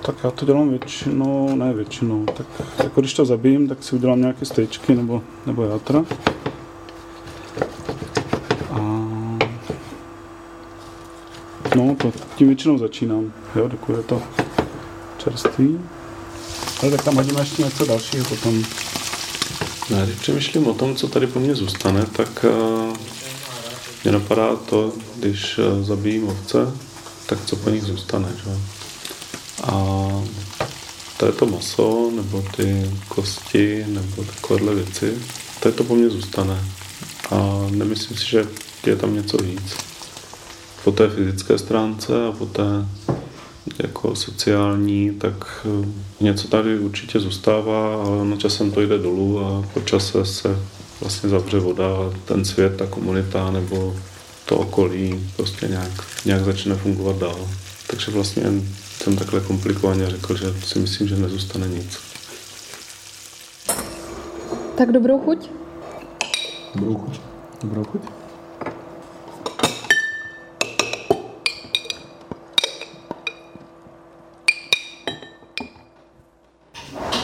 Tak 0.05 0.15
já 0.23 0.31
to 0.31 0.45
dělám 0.45 0.69
většinou, 0.69 1.55
ne 1.55 1.73
většinou, 1.73 2.25
tak 2.25 2.47
jako 2.83 3.01
když 3.01 3.13
to 3.13 3.25
zabijím, 3.25 3.67
tak 3.67 3.83
si 3.83 3.95
udělám 3.95 4.21
nějaké 4.21 4.45
stejčky 4.45 4.95
nebo, 4.95 5.23
nebo 5.45 5.63
játra. 5.63 6.05
No, 11.75 11.95
to 11.95 12.13
tím 12.35 12.47
většinou 12.47 12.77
začínám, 12.77 13.33
jo, 13.55 13.67
dokud 13.67 13.97
je 13.97 14.03
to 14.03 14.21
čerstvý. 15.17 15.79
Ale 16.81 16.91
tak 16.91 17.03
tam 17.03 17.15
hodíme 17.15 17.41
ještě 17.41 17.63
něco 17.63 17.85
dalšího 17.85 18.25
potom. 18.25 18.63
Já 19.89 20.05
když 20.05 20.19
přemýšlím 20.19 20.67
o 20.67 20.73
tom, 20.73 20.95
co 20.95 21.07
tady 21.07 21.27
po 21.27 21.39
mně 21.39 21.55
zůstane, 21.55 22.05
tak 22.05 22.45
uh, 22.49 22.95
mě 24.03 24.11
napadá 24.11 24.55
to, 24.55 24.93
když 25.15 25.57
uh, 25.57 25.83
zabijím 25.83 26.27
ovce, 26.27 26.71
tak 27.25 27.45
co 27.45 27.55
po 27.55 27.69
nich 27.69 27.83
zůstane, 27.83 28.29
že? 28.43 28.51
A 29.63 29.73
to 31.17 31.25
je 31.25 31.31
to 31.31 31.45
maso, 31.45 32.11
nebo 32.15 32.43
ty 32.57 32.91
kosti, 33.07 33.85
nebo 33.87 34.23
takovéhle 34.23 34.75
věci, 34.75 35.17
to 35.59 35.67
je 35.67 35.71
to 35.71 35.83
po 35.83 35.95
mně 35.95 36.09
zůstane. 36.09 36.65
A 37.31 37.67
nemyslím 37.69 38.17
si, 38.17 38.25
že 38.25 38.47
je 38.85 38.95
tam 38.95 39.15
něco 39.15 39.37
víc. 39.37 39.94
Po 40.85 40.91
té 40.91 41.09
fyzické 41.09 41.57
stránce 41.57 42.27
a 42.27 42.31
po 42.31 42.45
té 42.45 42.63
jako 43.83 44.15
sociální, 44.15 45.11
tak 45.11 45.65
eh, 45.65 45.87
něco 46.21 46.47
tady 46.47 46.79
určitě 46.79 47.19
zůstává, 47.19 48.03
ale 48.03 48.25
na 48.25 48.37
časem 48.37 48.71
to 48.71 48.81
jde 48.81 48.97
dolů 48.97 49.39
a 49.39 49.63
po 49.73 49.81
čase 49.81 50.25
se 50.25 50.59
vlastně 51.01 51.29
zavře 51.29 51.59
voda 51.59 51.87
a 51.87 52.13
ten 52.25 52.45
svět, 52.45 52.77
ta 52.77 52.87
komunita 52.87 53.51
nebo 53.51 53.95
to 54.45 54.57
okolí 54.57 55.29
prostě 55.35 55.67
nějak, 55.67 56.03
nějak 56.25 56.45
začne 56.45 56.75
fungovat 56.75 57.17
dál. 57.17 57.47
Takže 57.87 58.11
vlastně 58.11 58.43
jsem 59.03 59.15
takhle 59.15 59.41
komplikovaně 59.41 60.09
řekl, 60.09 60.37
že 60.37 60.53
si 60.65 60.79
myslím, 60.79 61.07
že 61.07 61.15
nezůstane 61.15 61.67
nic. 61.67 61.97
Tak 64.77 64.91
dobrou 64.91 65.19
chuť. 65.19 65.49
Dobrou 66.75 66.95
chuť. 66.95 67.19
Dobrou 67.63 67.83
chuť. 67.83 68.24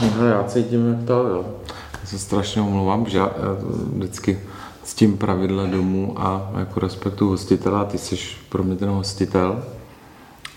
No, 0.01 0.27
já 0.27 0.43
cítím, 0.43 0.87
jak 0.87 1.07
to, 1.07 1.13
jo. 1.13 1.45
Já 2.01 2.05
se 2.05 2.19
strašně 2.19 2.61
omlouvám, 2.61 3.05
že 3.09 3.17
já 3.17 3.31
vždycky 3.93 4.39
s 4.83 4.93
tím 4.93 5.17
pravidla 5.17 5.65
domů 5.65 6.15
a 6.17 6.51
jako 6.59 6.79
respektu 6.79 7.29
hostitela, 7.29 7.85
ty 7.85 7.97
jsi 7.97 8.17
pro 8.49 8.63
mě 8.63 8.75
ten 8.75 8.89
hostitel. 8.89 9.63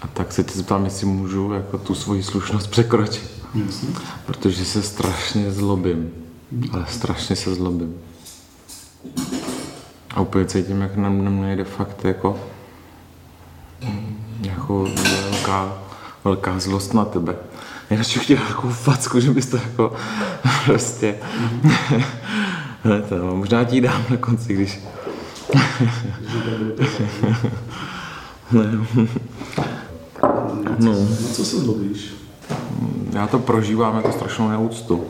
A 0.02 0.06
tak 0.06 0.32
se 0.32 0.44
tě 0.44 0.54
zeptám, 0.54 0.84
jestli 0.84 1.06
můžu 1.06 1.52
jako 1.52 1.78
tu 1.78 1.94
svoji 1.94 2.22
slušnost 2.22 2.70
překročit. 2.70 3.30
Jasně. 3.66 3.88
Protože 4.26 4.64
se 4.64 4.82
strašně 4.82 5.52
zlobím. 5.52 6.10
Ale 6.72 6.84
strašně 6.88 7.36
se 7.36 7.54
zlobím. 7.54 7.94
A 10.14 10.20
úplně 10.20 10.44
cítím, 10.44 10.80
jak 10.80 10.96
na 10.96 11.08
mě 11.08 11.56
jde 11.56 11.64
fakt 11.64 12.04
jako 12.04 12.38
jako 14.40 14.88
velká, 15.02 15.78
velká 16.24 16.58
zlost 16.58 16.94
na 16.94 17.04
tebe. 17.04 17.36
Já 17.90 17.96
bych 17.96 18.22
chtěl 18.24 18.38
takovou 18.48 18.72
facku, 18.72 19.20
že 19.20 19.30
bys 19.30 19.46
to 19.46 19.56
jako 19.56 19.92
prostě 20.64 21.14
Ne, 22.84 23.02
to 23.02 23.18
no, 23.18 23.36
možná 23.36 23.64
ti 23.64 23.80
dám 23.80 24.04
na 24.10 24.16
konci, 24.16 24.54
když... 24.54 24.80
ne. 28.52 28.86
No. 30.78 30.92
Na 30.92 31.28
co 31.32 31.44
se 31.44 31.60
zlobíš? 31.60 32.14
Já 33.12 33.26
to 33.26 33.38
prožívám 33.38 33.96
jako 33.96 34.12
strašnou 34.12 34.48
neúctu, 34.48 35.04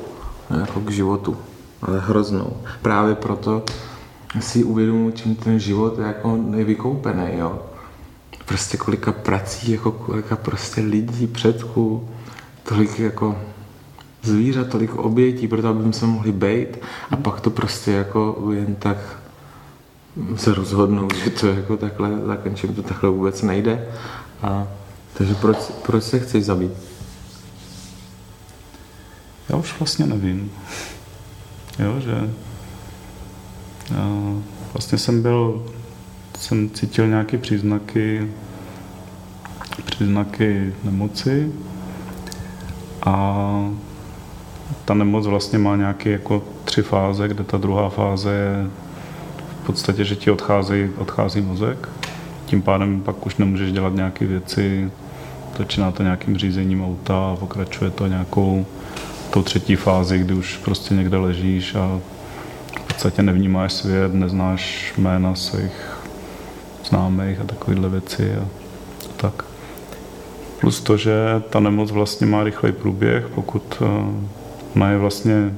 jako 0.60 0.80
k 0.80 0.90
životu, 0.90 1.36
ale 1.82 2.00
hroznou. 2.00 2.56
Právě 2.82 3.14
proto 3.14 3.64
si 4.40 4.64
uvědomuji, 4.64 5.12
čím 5.12 5.34
ten 5.34 5.58
život 5.60 5.98
je 5.98 6.04
jako 6.04 6.36
nevykoupený, 6.36 7.38
jo. 7.38 7.62
Prostě 8.44 8.76
kolika 8.76 9.12
prací, 9.12 9.72
jako 9.72 9.92
kolika 9.92 10.36
prostě 10.36 10.80
lidí, 10.80 11.26
předků, 11.26 12.08
tolik 12.68 12.98
jako 12.98 13.38
zvířat, 14.22 14.68
tolik 14.68 14.94
obětí, 14.94 15.48
proto 15.48 15.68
aby 15.68 15.92
se 15.92 16.06
mohli 16.06 16.32
bejt 16.32 16.82
a 17.10 17.16
pak 17.16 17.40
to 17.40 17.50
prostě 17.50 17.90
jako 17.90 18.50
jen 18.52 18.74
tak 18.74 18.96
se 20.36 20.54
rozhodnout, 20.54 21.14
že 21.14 21.30
to 21.30 21.46
jako 21.46 21.76
takhle 21.76 22.10
zakončím, 22.26 22.74
to 22.74 22.82
takhle 22.82 23.10
vůbec 23.10 23.42
nejde. 23.42 23.88
A, 24.42 24.68
takže 25.14 25.34
proč, 25.34 25.56
proč 25.86 26.04
se 26.04 26.18
chceš 26.18 26.44
zabít? 26.44 26.72
Já 29.48 29.56
už 29.56 29.78
vlastně 29.78 30.06
nevím. 30.06 30.52
Jo, 31.78 32.00
že 32.00 32.30
já 33.94 34.08
vlastně 34.72 34.98
jsem 34.98 35.22
byl, 35.22 35.66
jsem 36.38 36.70
cítil 36.70 37.08
nějaké 37.08 37.38
příznaky, 37.38 38.32
příznaky 39.84 40.74
nemoci 40.84 41.52
a 43.04 43.70
ta 44.84 44.94
nemoc 44.94 45.26
vlastně 45.26 45.58
má 45.58 45.76
nějaké 45.76 46.10
jako 46.10 46.42
tři 46.64 46.82
fáze, 46.82 47.28
kde 47.28 47.44
ta 47.44 47.58
druhá 47.58 47.88
fáze 47.88 48.30
je 48.30 48.70
v 49.62 49.66
podstatě, 49.66 50.04
že 50.04 50.16
ti 50.16 50.30
odchází, 50.30 50.90
odchází 50.98 51.40
mozek. 51.40 51.88
Tím 52.46 52.62
pádem 52.62 53.00
pak 53.00 53.26
už 53.26 53.36
nemůžeš 53.36 53.72
dělat 53.72 53.94
nějaké 53.94 54.26
věci, 54.26 54.90
začíná 55.58 55.90
to 55.90 56.02
nějakým 56.02 56.38
řízením 56.38 56.84
auta 56.84 57.32
a 57.32 57.36
pokračuje 57.36 57.90
to 57.90 58.06
nějakou 58.06 58.66
tou 59.30 59.42
třetí 59.42 59.76
fázi, 59.76 60.18
kdy 60.18 60.34
už 60.34 60.56
prostě 60.56 60.94
někde 60.94 61.16
ležíš 61.16 61.74
a 61.74 62.00
v 62.80 62.86
podstatě 62.86 63.22
nevnímáš 63.22 63.72
svět, 63.72 64.14
neznáš 64.14 64.94
jména 64.98 65.34
svých 65.34 65.98
známých 66.84 67.40
a 67.40 67.44
takovéhle 67.44 67.88
věci 67.88 68.36
a. 68.36 68.63
Plus 70.64 70.80
to, 70.80 70.96
že 70.96 71.42
ta 71.50 71.60
nemoc 71.60 71.90
vlastně 71.90 72.26
má 72.26 72.44
rychlej 72.44 72.72
průběh, 72.72 73.28
pokud 73.34 73.62
uh, 73.80 73.88
ona 74.76 74.90
je 74.90 74.98
vlastně 74.98 75.54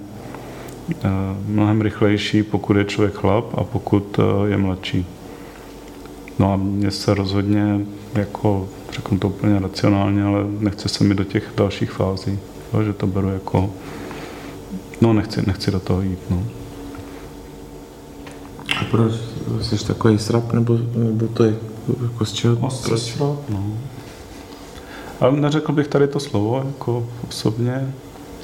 uh, 0.89 1.11
mnohem 1.47 1.81
rychlejší, 1.81 2.43
pokud 2.43 2.77
je 2.77 2.85
člověk 2.85 3.15
chlap 3.15 3.45
a 3.59 3.65
pokud 3.65 4.19
uh, 4.19 4.25
je 4.47 4.57
mladší. 4.57 5.07
No 6.39 6.53
a 6.53 6.57
mně 6.57 6.91
se 6.91 7.15
rozhodně, 7.15 7.81
jako 8.15 8.69
řeknu 8.93 9.19
to 9.19 9.29
úplně 9.29 9.59
racionálně, 9.59 10.25
ale 10.25 10.45
nechce 10.59 10.89
se 10.89 11.05
mi 11.05 11.15
do 11.15 11.25
těch 11.25 11.53
dalších 11.57 11.91
fází. 11.91 12.39
Jo, 12.75 12.83
že 12.83 12.93
to 12.93 13.07
beru 13.07 13.29
jako, 13.29 13.71
no 15.01 15.13
nechci, 15.13 15.43
nechci 15.47 15.71
do 15.71 15.81
toho 15.81 16.03
jít. 16.03 16.19
No. 16.31 16.45
A 18.81 18.85
proč 18.91 19.13
jsi 19.63 19.87
takový 19.87 20.19
srap, 20.19 20.53
nebo, 20.53 20.79
nebo 20.97 21.29
to 21.29 21.45
je 21.45 21.55
jako 22.03 22.25
z 22.25 22.33
čeho? 22.33 22.71
Srap, 22.71 23.49
no. 23.49 23.73
Ale 25.20 25.32
neřekl 25.32 25.73
bych 25.73 25.88
tady 25.88 26.08
to 26.08 26.20
slovo 26.20 26.62
jako 26.66 27.06
osobně, 27.28 27.94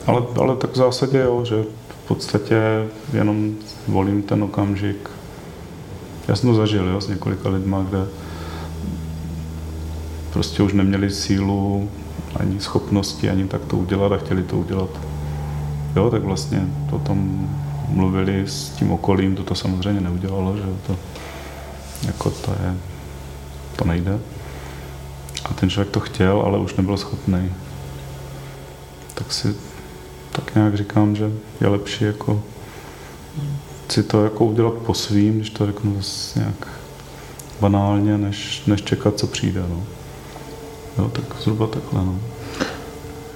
ale, 0.06 0.22
ale 0.40 0.56
tak 0.56 0.70
v 0.72 0.76
zásadě 0.76 1.18
jo, 1.18 1.44
že 1.44 1.62
v 1.88 2.08
podstatě 2.08 2.56
jenom 3.12 3.54
volím 3.88 4.22
ten 4.22 4.42
okamžik. 4.42 5.10
Já 6.28 6.36
jsem 6.36 6.50
to 6.50 6.54
zažil 6.54 6.88
jo, 6.88 7.00
s 7.00 7.08
několika 7.08 7.48
lidma, 7.48 7.86
kde 7.88 8.06
prostě 10.32 10.62
už 10.62 10.72
neměli 10.72 11.10
sílu 11.10 11.90
ani 12.36 12.60
schopnosti, 12.60 13.30
ani 13.30 13.48
tak 13.48 13.64
to 13.64 13.76
udělat 13.76 14.12
a 14.12 14.16
chtěli 14.16 14.42
to 14.42 14.56
udělat. 14.56 14.90
Jo, 15.96 16.10
tak 16.10 16.22
vlastně 16.22 16.68
to 16.90 16.98
tam 16.98 17.48
mluvili 17.88 18.42
s 18.46 18.68
tím 18.68 18.92
okolím, 18.92 19.36
to 19.36 19.42
to 19.42 19.54
samozřejmě 19.54 20.00
neudělalo, 20.00 20.56
že 20.56 20.62
to 20.86 20.96
jako 22.06 22.30
to 22.30 22.50
je, 22.50 22.74
to 23.76 23.84
nejde. 23.84 24.18
A 25.52 25.54
ten 25.54 25.70
člověk 25.70 25.90
to 25.90 26.00
chtěl, 26.00 26.42
ale 26.46 26.58
už 26.58 26.74
nebyl 26.74 26.96
schopný. 26.96 27.52
Tak 29.14 29.32
si 29.32 29.56
tak 30.32 30.54
nějak 30.54 30.76
říkám, 30.76 31.16
že 31.16 31.30
je 31.60 31.68
lepší 31.68 32.04
jako 32.04 32.42
si 33.88 34.02
to 34.02 34.24
jako 34.24 34.44
udělat 34.44 34.74
po 34.74 34.94
svým, 34.94 35.36
když 35.36 35.50
to 35.50 35.66
řeknu 35.66 35.96
zase 35.96 36.38
nějak 36.38 36.68
banálně, 37.60 38.18
než, 38.18 38.62
než 38.66 38.82
čekat, 38.82 39.18
co 39.18 39.26
přijde. 39.26 39.64
No. 39.68 39.82
Jo, 40.98 41.08
tak 41.08 41.24
zhruba 41.40 41.66
takhle. 41.66 42.04
No, 42.04 42.18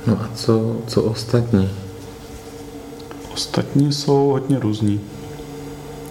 no 0.06 0.20
a 0.20 0.30
co, 0.34 0.76
co 0.86 1.02
ostatní? 1.02 1.70
Ostatní 3.34 3.92
jsou 3.92 4.28
hodně 4.28 4.58
různí. 4.60 5.00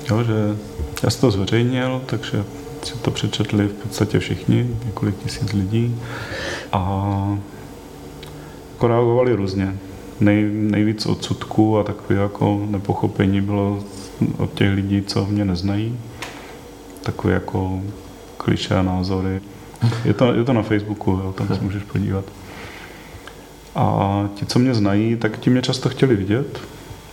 Jo, 0.10 0.24
že 0.24 0.58
já 1.04 1.10
jsem 1.10 1.22
to 1.22 1.32
zveřejnil, 1.32 2.02
takže 2.06 2.44
si 2.86 2.98
to 2.98 3.12
přečetli 3.12 3.68
v 3.68 3.74
podstatě 3.74 4.20
všichni, 4.20 4.78
několik 4.86 5.18
tisíc 5.18 5.54
lidí 5.54 5.96
a 6.72 7.38
jako 8.74 8.88
reagovali 8.88 9.34
různě. 9.34 9.78
Nej, 10.20 10.50
nejvíc 10.52 11.06
odsudků 11.06 11.78
a 11.78 11.84
takové 11.84 12.16
jako 12.16 12.66
nepochopení 12.70 13.42
bylo 13.42 13.84
od 14.38 14.54
těch 14.54 14.74
lidí, 14.74 15.02
co 15.02 15.26
mě 15.26 15.46
neznají. 15.46 16.00
Takové 17.04 17.34
jako 17.34 17.82
kliše 18.38 18.76
a 18.76 18.82
názory. 18.82 19.42
Je 20.06 20.14
to, 20.14 20.34
je 20.34 20.44
to 20.44 20.54
na 20.54 20.62
Facebooku, 20.62 21.12
jo, 21.12 21.34
tam 21.38 21.48
se 21.48 21.62
můžeš 21.62 21.84
podívat. 21.84 22.26
A 23.76 24.30
ti, 24.36 24.46
co 24.46 24.60
mě 24.60 24.74
znají, 24.74 25.16
tak 25.16 25.40
ti 25.40 25.50
mě 25.50 25.62
často 25.62 25.90
chtěli 25.90 26.16
vidět. 26.16 26.62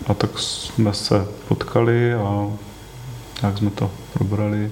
A 0.07 0.15
tak 0.15 0.39
jsme 0.39 0.95
se 0.95 1.27
potkali 1.49 2.15
a 2.15 2.49
jak 3.43 3.59
jsme 3.59 3.71
to 3.71 3.91
probrali. 4.13 4.71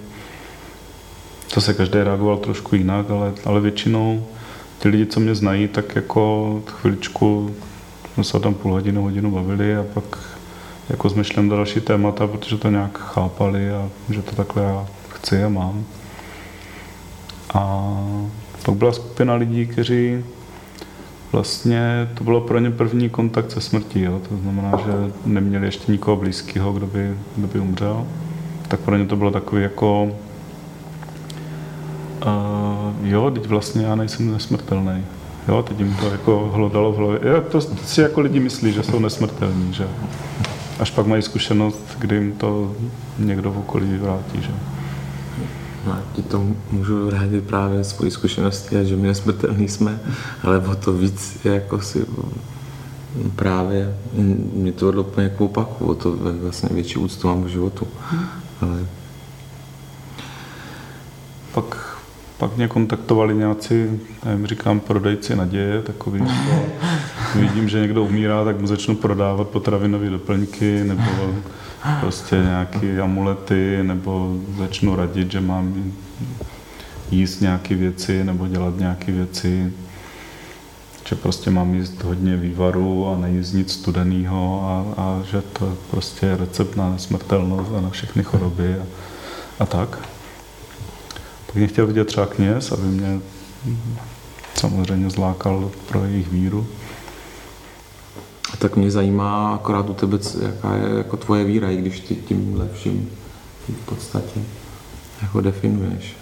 To 1.55 1.61
se 1.61 1.75
každý 1.75 1.99
reagoval 1.99 2.37
trošku 2.37 2.77
jinak, 2.77 3.11
ale, 3.11 3.33
ale 3.45 3.61
většinou 3.61 4.27
ty 4.79 4.89
lidi, 4.89 5.07
co 5.07 5.21
mě 5.21 5.35
znají, 5.35 5.69
tak 5.69 5.97
jako 5.97 6.63
chviličku 6.67 7.55
jsme 8.15 8.25
se 8.25 8.41
tam 8.41 8.55
půl 8.55 8.73
hodinu, 8.73 9.03
hodinu 9.03 9.31
bavili 9.31 9.77
a 9.77 9.85
pak 9.95 10.19
jako 10.89 11.09
zmyšlím 11.09 11.49
další 11.49 11.81
témata, 11.81 12.27
protože 12.27 12.57
to 12.57 12.71
nějak 12.71 12.99
chápali 12.99 13.71
a 13.71 13.89
že 14.11 14.23
to 14.23 14.37
takhle 14.37 14.63
já 14.63 14.87
chci 15.09 15.45
a 15.45 15.49
mám. 15.49 15.85
A 17.55 17.95
pak 18.65 18.75
byla 18.75 18.93
skupina 18.93 19.35
lidí, 19.35 19.67
kteří 19.67 20.25
vlastně 21.33 22.09
to 22.15 22.25
bylo 22.25 22.41
pro 22.41 22.59
ně 22.59 22.71
první 22.71 23.11
kontakt 23.11 23.51
se 23.51 23.61
smrtí, 23.61 24.01
jo? 24.01 24.21
to 24.29 24.37
znamená, 24.37 24.73
že 24.87 25.13
neměli 25.27 25.67
ještě 25.67 25.93
nikoho 25.93 26.17
blízkého, 26.17 26.73
kdo 26.73 26.87
by, 26.87 27.15
kdo 27.37 27.47
by 27.47 27.61
umřel. 27.61 28.07
Tak 28.69 28.81
pro 28.81 28.97
ně 28.97 29.07
to 29.07 29.17
bylo 29.17 29.31
takový 29.31 29.63
jako 29.63 30.13
uh, 32.27 33.09
jo, 33.09 33.31
teď 33.31 33.47
vlastně 33.47 33.87
já 33.87 33.95
nejsem 33.95 34.33
nesmrtelný. 34.33 35.05
Jo, 35.49 35.63
teď 35.63 35.79
jim 35.79 35.97
to 36.01 36.07
jako 36.07 36.51
hlodalo 36.55 36.93
v 36.93 36.97
hlavě. 36.97 37.21
Jo, 37.23 37.41
to 37.51 37.61
si 37.61 38.01
jako 38.01 38.21
lidi 38.21 38.41
myslí, 38.41 38.73
že 38.73 38.83
jsou 38.83 38.99
nesmrtelní, 38.99 39.73
že 39.73 39.89
až 40.81 40.91
pak 40.91 41.07
mají 41.07 41.23
zkušenost, 41.23 41.97
kdy 41.99 42.17
jim 42.17 42.33
to 42.33 42.75
někdo 43.19 43.53
v 43.53 43.59
okolí 43.59 43.97
vrátí, 43.97 44.43
že 44.43 44.51
No, 45.87 45.99
ti 46.13 46.23
to 46.23 46.47
můžu 46.71 47.07
vrátit 47.07 47.45
právě 47.45 47.85
svoji 47.85 48.11
zkušenosti 48.11 48.77
a 48.77 48.83
že 48.83 48.97
my 48.97 49.09
nesmrtelní 49.09 49.69
jsme, 49.69 50.01
ale 50.43 50.59
o 50.59 50.75
to 50.75 50.93
víc 50.93 51.39
jako 51.45 51.81
si 51.81 52.07
právě 53.37 53.97
mě 54.53 54.73
to 54.73 54.87
vedlo 54.87 55.03
úplně 55.03 55.29
k 55.29 55.41
opaku, 55.41 55.87
o 55.87 55.95
to 55.95 56.17
vlastně 56.43 56.69
větší 56.73 56.99
úctu 56.99 57.29
mám 57.29 57.43
v 57.45 57.49
životu. 57.49 57.87
Ale... 58.61 58.87
Pak, 62.41 62.57
mě 62.57 62.69
kontaktovali 62.69 63.35
nějací, 63.35 64.01
nevím, 64.25 64.47
říkám, 64.47 64.81
prodejci 64.81 65.37
naděje, 65.37 65.83
takový, 65.83 66.25
vidím, 67.35 67.69
že 67.69 67.81
někdo 67.81 68.05
umírá, 68.05 68.45
tak 68.45 68.61
mu 68.61 68.67
začnu 68.67 68.97
prodávat 68.97 69.49
potravinové 69.49 70.11
doplňky 70.11 70.85
nebo 70.85 71.35
prostě 72.01 72.37
nějaké 72.37 73.01
amulety, 73.01 73.79
nebo 73.83 74.37
začnu 74.59 74.97
radit, 74.97 75.33
že 75.33 75.41
mám 75.41 75.93
jíst 77.11 77.41
nějaké 77.41 77.75
věci 77.75 78.25
nebo 78.25 78.47
dělat 78.47 78.79
nějaké 78.79 79.13
věci, 79.13 79.73
že 81.05 81.15
prostě 81.15 81.51
mám 81.51 81.75
jíst 81.75 82.03
hodně 82.03 82.37
vývaru 82.37 83.09
a 83.09 83.19
nejíst 83.19 83.53
nic 83.53 83.73
studeného 83.73 84.63
a, 84.65 85.03
a 85.03 85.23
že 85.31 85.43
to 85.43 85.77
prostě 85.91 86.27
je 86.27 86.37
recept 86.37 86.77
na 86.77 86.99
smrtelnost 86.99 87.73
a 87.79 87.81
na 87.81 87.91
všechny 87.91 88.23
choroby 88.23 88.75
a, 88.75 88.87
a 89.59 89.67
tak. 89.67 90.10
Pak 91.51 91.57
mě 91.57 91.67
chtěl 91.67 91.87
vidět 91.87 92.05
třeba 92.05 92.27
kněz, 92.27 92.73
aby 92.73 92.83
mě 92.83 93.21
samozřejmě 94.55 95.11
zlákal 95.11 95.71
pro 95.89 96.05
jejich 96.05 96.29
víru. 96.29 96.67
tak 98.59 98.77
mě 98.77 98.91
zajímá 98.91 99.55
akorát 99.55 99.91
u 99.91 99.95
tebe, 99.95 100.19
jaká 100.43 100.75
je 100.75 100.99
jako 100.99 101.17
tvoje 101.17 101.45
víra, 101.45 101.71
i 101.71 101.77
když 101.77 102.01
ty 102.01 102.15
tím 102.15 102.55
lepším 102.61 103.11
v 103.69 103.87
podstatě 103.87 104.41
jako 105.23 105.41
definuješ. 105.41 106.17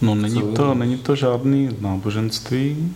No 0.00 0.14
není 0.14 0.42
to, 0.42 0.74
není 0.74 0.98
to 0.98 1.16
žádný 1.16 1.76
náboženství 1.80 2.94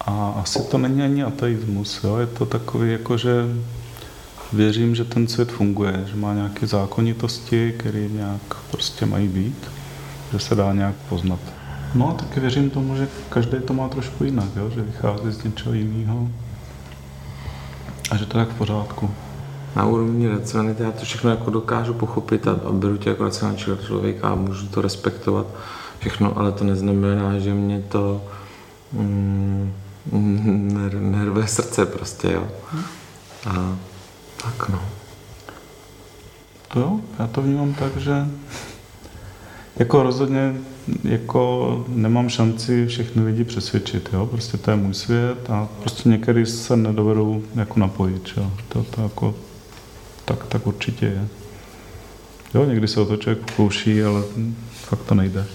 a 0.00 0.34
asi 0.36 0.62
to 0.62 0.78
není 0.78 1.02
ani 1.02 1.22
ateismus. 1.22 2.00
Jo? 2.04 2.16
Je 2.16 2.26
to 2.26 2.46
takový 2.46 2.92
jako, 2.92 3.16
že 3.16 3.30
věřím, 4.52 4.94
že 4.94 5.04
ten 5.04 5.28
svět 5.28 5.52
funguje, 5.52 6.04
že 6.10 6.16
má 6.16 6.34
nějaké 6.34 6.66
zákonitosti, 6.66 7.74
které 7.78 8.08
nějak 8.08 8.54
prostě 8.70 9.06
mají 9.06 9.28
být, 9.28 9.70
že 10.32 10.38
se 10.38 10.54
dá 10.54 10.72
nějak 10.72 10.94
poznat. 11.08 11.40
No 11.94 12.10
a 12.10 12.12
taky 12.14 12.40
věřím 12.40 12.70
tomu, 12.70 12.96
že 12.96 13.08
každý 13.28 13.58
to 13.64 13.74
má 13.74 13.88
trošku 13.88 14.24
jinak, 14.24 14.48
jo? 14.56 14.70
že 14.70 14.82
vychází 14.82 15.32
z 15.32 15.44
něčeho 15.44 15.74
jiného 15.74 16.28
a 18.10 18.16
že 18.16 18.26
to 18.26 18.38
je 18.38 18.44
tak 18.44 18.54
v 18.54 18.58
pořádku. 18.58 19.10
Na 19.76 19.86
úrovni 19.86 20.28
racionality 20.28 20.82
já 20.82 20.92
to 20.92 21.04
všechno 21.04 21.30
jako 21.30 21.50
dokážu 21.50 21.94
pochopit 21.94 22.46
a, 22.48 22.52
a 22.52 22.72
beru 22.72 22.96
tě 22.96 23.08
jako 23.08 23.24
racionálního 23.24 23.76
člověka 23.76 24.28
a 24.28 24.34
můžu 24.34 24.66
to 24.66 24.80
respektovat 24.80 25.46
všechno, 25.98 26.38
ale 26.38 26.52
to 26.52 26.64
neznamená, 26.64 27.38
že 27.38 27.54
mě 27.54 27.82
to 27.88 28.22
mm, 28.92 29.72
nerve 30.98 31.46
srdce 31.46 31.86
prostě, 31.86 32.32
jo. 32.32 32.48
A 33.46 33.76
tak 34.42 34.68
no. 34.68 34.82
To 36.68 36.80
jo, 36.80 37.00
já 37.18 37.26
to 37.26 37.42
vnímám 37.42 37.74
tak, 37.74 37.96
že 37.96 38.26
jako 39.76 40.02
rozhodně 40.02 40.54
jako 41.04 41.84
nemám 41.88 42.28
šanci 42.28 42.86
všechny 42.86 43.24
lidi 43.24 43.44
přesvědčit, 43.44 44.08
jo? 44.12 44.26
prostě 44.26 44.56
to 44.56 44.70
je 44.70 44.76
můj 44.76 44.94
svět 44.94 45.50
a 45.50 45.68
prostě 45.80 46.08
některý 46.08 46.46
se 46.46 46.76
nedovedou 46.76 47.42
jako 47.54 47.80
napojit, 47.80 48.30
jo? 48.36 48.50
To, 48.68 48.82
to 48.82 49.02
jako, 49.02 49.34
tak, 50.24 50.46
tak 50.46 50.66
určitě 50.66 51.06
je. 51.06 51.28
Jo, 52.54 52.64
někdy 52.64 52.88
se 52.88 53.00
o 53.00 53.04
to 53.04 53.16
člověk 53.16 53.46
pokouší, 53.46 54.02
ale 54.02 54.22
fakt 54.72 55.02
to 55.02 55.14
nejde. 55.14 55.46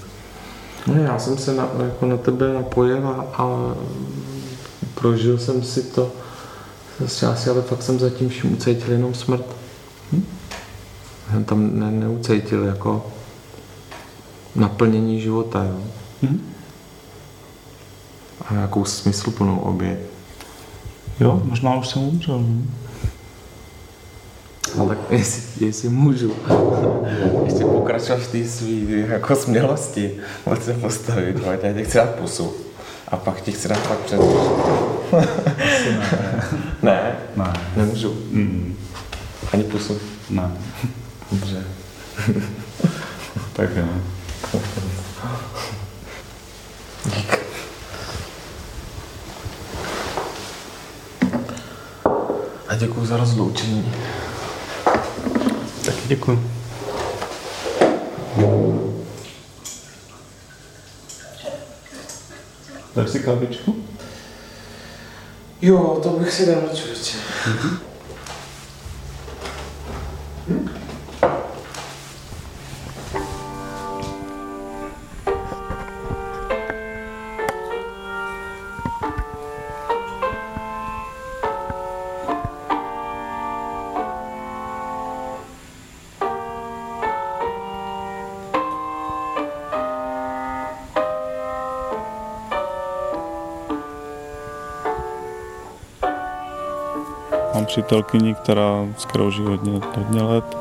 No, 0.88 1.04
já 1.04 1.20
jsem 1.20 1.38
se 1.38 1.54
na, 1.54 1.70
jako 1.86 2.06
na 2.06 2.18
tebe 2.18 2.54
napojil 2.54 3.08
a, 3.08 3.26
a 3.34 3.76
prožil 4.96 5.38
jsem 5.38 5.64
si 5.64 5.84
to 5.84 6.12
z 7.06 7.20
části, 7.20 7.50
ale 7.50 7.62
fakt 7.62 7.84
jsem 7.84 8.00
zatím 8.00 8.30
vším 8.30 8.54
ucítil 8.54 8.92
jenom 8.92 9.14
smrt. 9.14 9.46
Hm? 10.12 10.26
Jsem 11.32 11.44
tam 11.44 11.80
ne, 11.80 11.92
neucítil 11.92 12.64
jako 12.64 13.06
naplnění 14.56 15.22
života, 15.22 15.64
jo. 15.64 15.80
Hm? 16.22 16.54
A 18.50 18.54
nějakou 18.54 18.86
smysluplnou 18.86 19.60
oběť. 19.60 20.00
Jo, 21.20 21.42
možná 21.44 21.76
už 21.76 21.88
jsem 21.88 22.02
umřel. 22.02 22.40
Ne? 22.40 22.62
Ale 24.80 24.90
tak 24.90 24.98
jestli, 25.10 25.66
jestli 25.66 25.90
můžu 25.90 26.34
ještě 27.46 27.66
pokračovat 27.66 28.20
v 28.20 28.32
té 28.32 28.48
své 28.48 28.72
jako 29.08 29.36
smělosti, 29.36 30.12
pojď 30.44 30.64
se 30.64 30.74
postavit, 30.74 31.38
já 31.62 31.74
tě 31.74 31.84
chci 31.84 31.98
dát 31.98 32.10
pusu. 32.10 32.54
A 33.08 33.18
pak 33.18 33.42
ti 33.42 33.52
chci 33.52 33.68
dát 33.68 33.80
fakt 33.80 34.00
před. 34.00 34.20
Ne. 35.16 35.28
ne. 36.82 37.16
Ne. 37.36 37.54
Nemůžu. 37.76 38.14
Mm. 38.32 38.78
Ani 39.54 39.64
pusu. 39.64 40.00
Ne. 40.30 40.52
Dobře. 41.32 41.64
tak 43.54 43.70
jo. 43.76 43.88
Dík. 47.06 47.46
A 52.68 52.76
děkuji 52.76 53.06
za 53.06 53.18
rozloučení. 53.18 53.94
Taky 55.86 56.08
děkuji. 56.08 56.52
Dáš 62.96 63.10
si 63.10 63.20
kávičku? 63.20 63.76
Jo, 65.62 66.00
to 66.04 66.10
bych 66.10 66.34
si 66.34 66.46
dal, 66.46 66.62
člověče. 66.74 67.18
Přítelkyni, 97.76 98.36
která, 98.36 98.86
s 98.98 99.06
kterou 99.06 99.32
hodně, 99.32 99.82
hodně 99.96 100.22
let. 100.22 100.58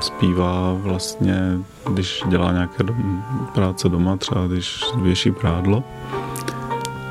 Zpívá 0.00 0.74
vlastně, 0.78 1.58
když 1.90 2.22
dělá 2.28 2.52
nějaké 2.52 2.82
dom, 2.82 3.22
práce 3.54 3.88
doma, 3.88 4.16
třeba 4.16 4.46
když 4.46 4.84
věší 4.96 5.30
prádlo. 5.30 5.84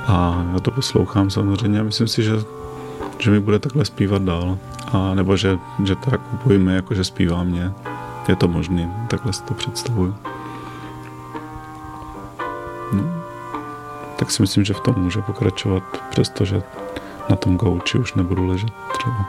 A 0.08 0.46
já 0.54 0.60
to 0.60 0.72
poslouchám 0.72 1.30
samozřejmě 1.30 1.80
a 1.80 1.84
myslím 1.84 2.08
si, 2.08 2.24
že, 2.24 2.32
že 3.20 3.32
mi 3.32 3.40
bude 3.40 3.60
takhle 3.60 3.86
zpívat 3.86 4.22
dál. 4.22 4.58
A 4.94 5.14
nebo 5.14 5.38
že, 5.38 5.60
že 5.84 5.96
to 5.96 6.10
jako 6.12 6.38
pojme, 6.44 6.76
jako 6.76 6.94
že 6.94 7.04
zpívá 7.04 7.44
mě. 7.44 7.72
Je 8.28 8.36
to 8.36 8.48
možný, 8.48 8.92
takhle 9.08 9.34
si 9.34 9.44
to 9.44 9.54
představuju. 9.54 10.16
No. 12.94 13.04
Tak 14.16 14.32
si 14.32 14.42
myslím, 14.42 14.64
že 14.64 14.74
v 14.74 14.80
tom 14.80 14.96
může 14.98 15.22
pokračovat, 15.22 15.84
přestože 16.10 16.64
na 17.30 17.36
tom 17.36 17.58
gauči 17.58 17.98
už 17.98 18.14
nebudu 18.14 18.48
ležet 18.48 18.70
třeba. 18.98 19.26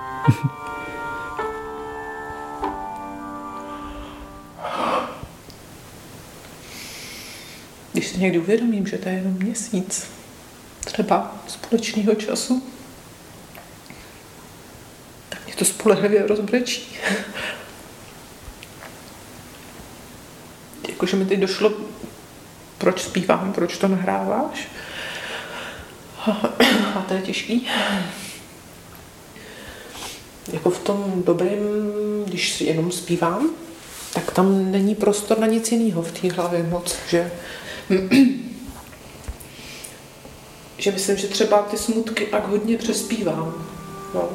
Když 7.93 8.09
si 8.09 8.19
někdy 8.19 8.39
uvědomím, 8.39 8.87
že 8.87 8.99
to 8.99 9.09
je 9.09 9.15
jenom 9.15 9.33
měsíc, 9.33 10.07
třeba 10.85 11.35
společného 11.47 12.15
času, 12.15 12.63
tak 15.29 15.45
mě 15.47 15.55
to 15.55 15.65
spolehlivě 15.65 16.27
rozbrečí. 16.27 16.97
Jakože 20.89 21.17
mi 21.17 21.25
teď 21.25 21.41
došlo, 21.41 21.73
proč 22.79 23.03
zpívám, 23.03 23.53
proč 23.53 23.79
to 23.79 23.89
nahráváš. 23.89 24.69
A 26.95 27.05
to 27.09 27.15
je 27.15 27.23
těžký. 27.23 27.67
Jako 30.53 30.71
v 30.71 30.79
tom 30.79 31.23
dobrém, 31.27 31.59
když 32.27 32.53
si 32.53 32.65
jenom 32.65 32.93
zpívám, 32.93 33.51
tak 34.15 34.33
tam 34.33 34.71
není 34.71 34.95
prostor 34.95 35.39
na 35.39 35.47
nic 35.47 35.73
jiného 35.73 36.03
v 36.03 36.13
té 36.13 36.33
hlavě 36.33 36.63
moc, 36.63 36.97
že 37.09 37.31
že 40.79 40.93
myslím, 40.93 41.17
že 41.17 41.29
třeba 41.29 41.63
ty 41.63 41.79
smutky 41.79 42.27
tak 42.27 42.49
hodně 42.49 42.79
přespívám. 42.79 43.67
No. 44.15 44.29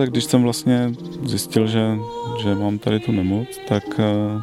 Tak 0.00 0.10
když 0.10 0.24
jsem 0.24 0.42
vlastně 0.42 0.92
zjistil, 1.22 1.66
že, 1.66 1.98
že 2.42 2.54
mám 2.54 2.78
tady 2.78 3.00
tu 3.00 3.12
nemoc, 3.12 3.48
tak 3.68 3.84
eh, 3.98 4.42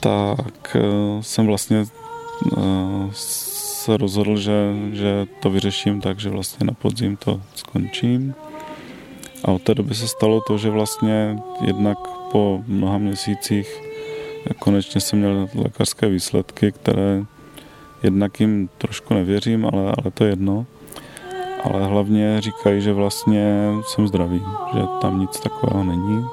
tak 0.00 0.76
eh, 0.76 0.82
jsem 1.22 1.46
vlastně 1.46 1.84
eh, 2.56 3.08
se 3.12 3.96
rozhodl, 3.96 4.36
že, 4.36 4.74
že 4.92 5.26
to 5.40 5.50
vyřeším 5.50 6.00
tak, 6.00 6.20
že 6.20 6.30
vlastně 6.30 6.66
na 6.66 6.72
podzim 6.72 7.16
to 7.16 7.40
skončím. 7.54 8.34
A 9.44 9.52
od 9.52 9.62
té 9.62 9.74
doby 9.74 9.94
se 9.94 10.08
stalo 10.08 10.40
to, 10.46 10.58
že 10.58 10.70
vlastně 10.70 11.38
jednak 11.60 11.98
po 12.32 12.64
mnoha 12.66 12.98
měsících 12.98 13.82
konečně 14.58 15.00
jsem 15.00 15.18
měl 15.18 15.48
lékařské 15.54 16.08
výsledky, 16.08 16.72
které 16.72 17.24
jednak 18.02 18.40
jim 18.40 18.68
trošku 18.78 19.14
nevěřím, 19.14 19.66
ale, 19.66 19.82
ale 19.82 20.10
to 20.14 20.24
je 20.24 20.30
jedno. 20.30 20.66
Ale 21.64 21.86
hlavně 21.86 22.40
říkají, 22.40 22.80
že 22.80 22.92
vlastně 22.92 23.70
jsem 23.86 24.08
zdravý, 24.08 24.42
že 24.74 24.80
tam 25.00 25.20
nic 25.20 25.40
takového 25.40 25.84
není. 25.84 26.24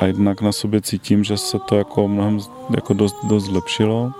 A 0.00 0.06
jednak 0.06 0.40
na 0.40 0.52
sobě 0.52 0.80
cítím, 0.80 1.24
že 1.24 1.36
se 1.36 1.58
to 1.58 1.76
jako 1.76 2.08
mnohem 2.08 2.38
jako 2.76 2.94
dost, 2.94 3.16
dost 3.24 3.44
zlepšilo. 3.44 4.12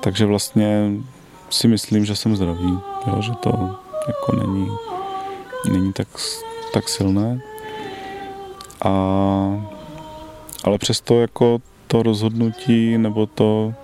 Takže 0.00 0.26
vlastně 0.26 0.90
si 1.50 1.68
myslím, 1.68 2.04
že 2.04 2.16
jsem 2.16 2.36
zdravý, 2.36 2.78
jo, 3.06 3.22
že 3.22 3.32
to 3.32 3.76
jako 4.06 4.36
není, 4.36 4.68
není 5.72 5.92
tak, 5.92 6.08
tak 6.72 6.88
silné. 6.88 7.40
A, 8.84 8.92
ale 10.64 10.78
přesto 10.78 11.20
jako 11.20 11.58
to 11.86 12.02
rozhodnutí 12.02 12.98
nebo 12.98 13.26
to, 13.26 13.74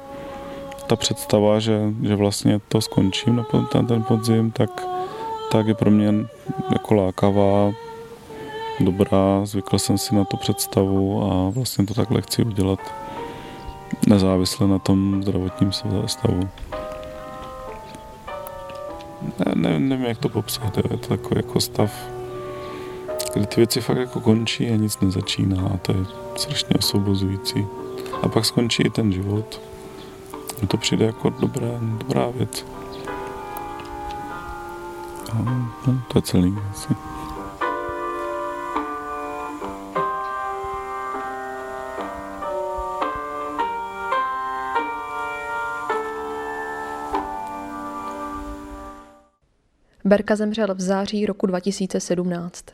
ta 0.87 0.97
představa, 0.97 1.61
že, 1.61 1.81
že 2.03 2.17
vlastně 2.17 2.61
to 2.69 2.81
skončím 2.81 3.37
na 3.37 3.45
ten, 3.73 3.87
ten 3.87 4.03
podzim, 4.03 4.51
tak, 4.51 4.87
tak 5.53 5.67
je 5.67 5.75
pro 5.75 5.91
mě 5.91 6.15
jako 6.73 6.95
lákavá, 6.95 7.73
dobrá, 8.81 9.41
zvykl 9.45 9.79
jsem 9.79 9.99
si 9.99 10.15
na 10.15 10.25
to 10.25 10.37
představu 10.37 11.23
a 11.33 11.51
vlastně 11.51 11.87
to 11.87 11.95
takhle 11.95 12.23
chci 12.23 12.45
udělat 12.45 12.81
nezávisle 14.07 14.69
na 14.69 14.79
tom 14.79 15.23
zdravotním 15.23 15.73
stavu. 16.07 16.49
Ne, 19.39 19.53
ne, 19.55 19.79
nevím, 19.79 20.07
jak 20.07 20.19
to 20.19 20.29
popsat, 20.29 20.77
je 20.77 20.83
to 20.83 21.09
takový 21.09 21.37
jako 21.37 21.61
stav, 21.61 21.91
kdy 23.35 23.47
ty 23.47 23.57
věci 23.57 23.81
fakt 23.81 23.99
jako 23.99 24.21
končí 24.21 24.71
a 24.71 24.77
nic 24.77 25.01
nezačíná 25.01 25.71
a 25.75 25.77
to 25.77 25.93
je 25.93 25.99
strašně 26.37 26.77
osvobozující. 26.79 27.67
A 28.23 28.29
pak 28.29 28.45
skončí 28.45 28.83
i 28.83 28.91
ten 28.91 29.13
život. 29.13 29.66
Mně 30.59 30.69
to 30.69 30.77
přijde 30.77 31.05
jako 31.05 31.31
dobrá, 31.31 31.69
dobrá 31.81 32.31
věc. 32.31 32.67
A, 35.33 35.43
no, 35.87 36.03
to 36.09 36.19
je 36.19 36.23
celý 36.23 36.55
asi. 36.71 36.95
Berka 50.05 50.37
zemřel 50.37 50.75
v 50.75 50.81
září 50.81 51.27
roku 51.27 51.47
2017. 51.47 52.65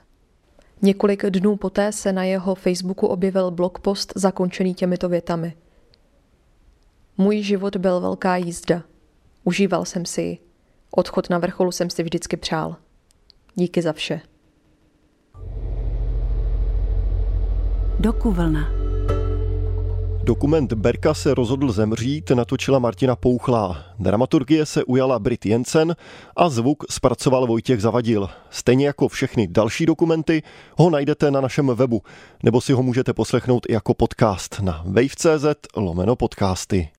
Několik 0.82 1.26
dnů 1.26 1.56
poté 1.56 1.92
se 1.92 2.12
na 2.12 2.24
jeho 2.24 2.54
Facebooku 2.54 3.06
objevil 3.06 3.50
blogpost 3.50 4.12
zakončený 4.16 4.74
těmito 4.74 5.08
větami. 5.08 5.54
Můj 7.18 7.42
život 7.42 7.76
byl 7.76 8.00
velká 8.00 8.36
jízda. 8.36 8.82
Užíval 9.44 9.84
jsem 9.84 10.06
si 10.06 10.22
ji. 10.22 10.38
Odchod 10.90 11.30
na 11.30 11.38
vrcholu 11.38 11.72
jsem 11.72 11.90
si 11.90 12.02
vždycky 12.02 12.36
přál. 12.36 12.76
Díky 13.54 13.82
za 13.82 13.92
vše. 13.92 14.20
Dokuvlna. 18.00 18.82
Dokument 20.24 20.72
Berka 20.72 21.14
se 21.14 21.34
rozhodl 21.34 21.72
zemřít 21.72 22.30
natočila 22.30 22.78
Martina 22.78 23.16
Pouchlá. 23.16 23.84
Dramaturgie 23.98 24.66
se 24.66 24.84
ujala 24.84 25.18
Brit 25.18 25.46
Jensen 25.46 25.96
a 26.36 26.48
zvuk 26.48 26.84
zpracoval 26.90 27.46
Vojtěch 27.46 27.80
Zavadil. 27.80 28.28
Stejně 28.50 28.86
jako 28.86 29.08
všechny 29.08 29.48
další 29.48 29.86
dokumenty 29.86 30.42
ho 30.78 30.90
najdete 30.90 31.30
na 31.30 31.40
našem 31.40 31.66
webu, 31.66 32.02
nebo 32.42 32.60
si 32.60 32.72
ho 32.72 32.82
můžete 32.82 33.12
poslechnout 33.12 33.66
i 33.68 33.72
jako 33.72 33.94
podcast 33.94 34.60
na 34.60 34.82
wave.cz 34.86 35.46
lomeno 35.76 36.16
podcasty. 36.16 36.88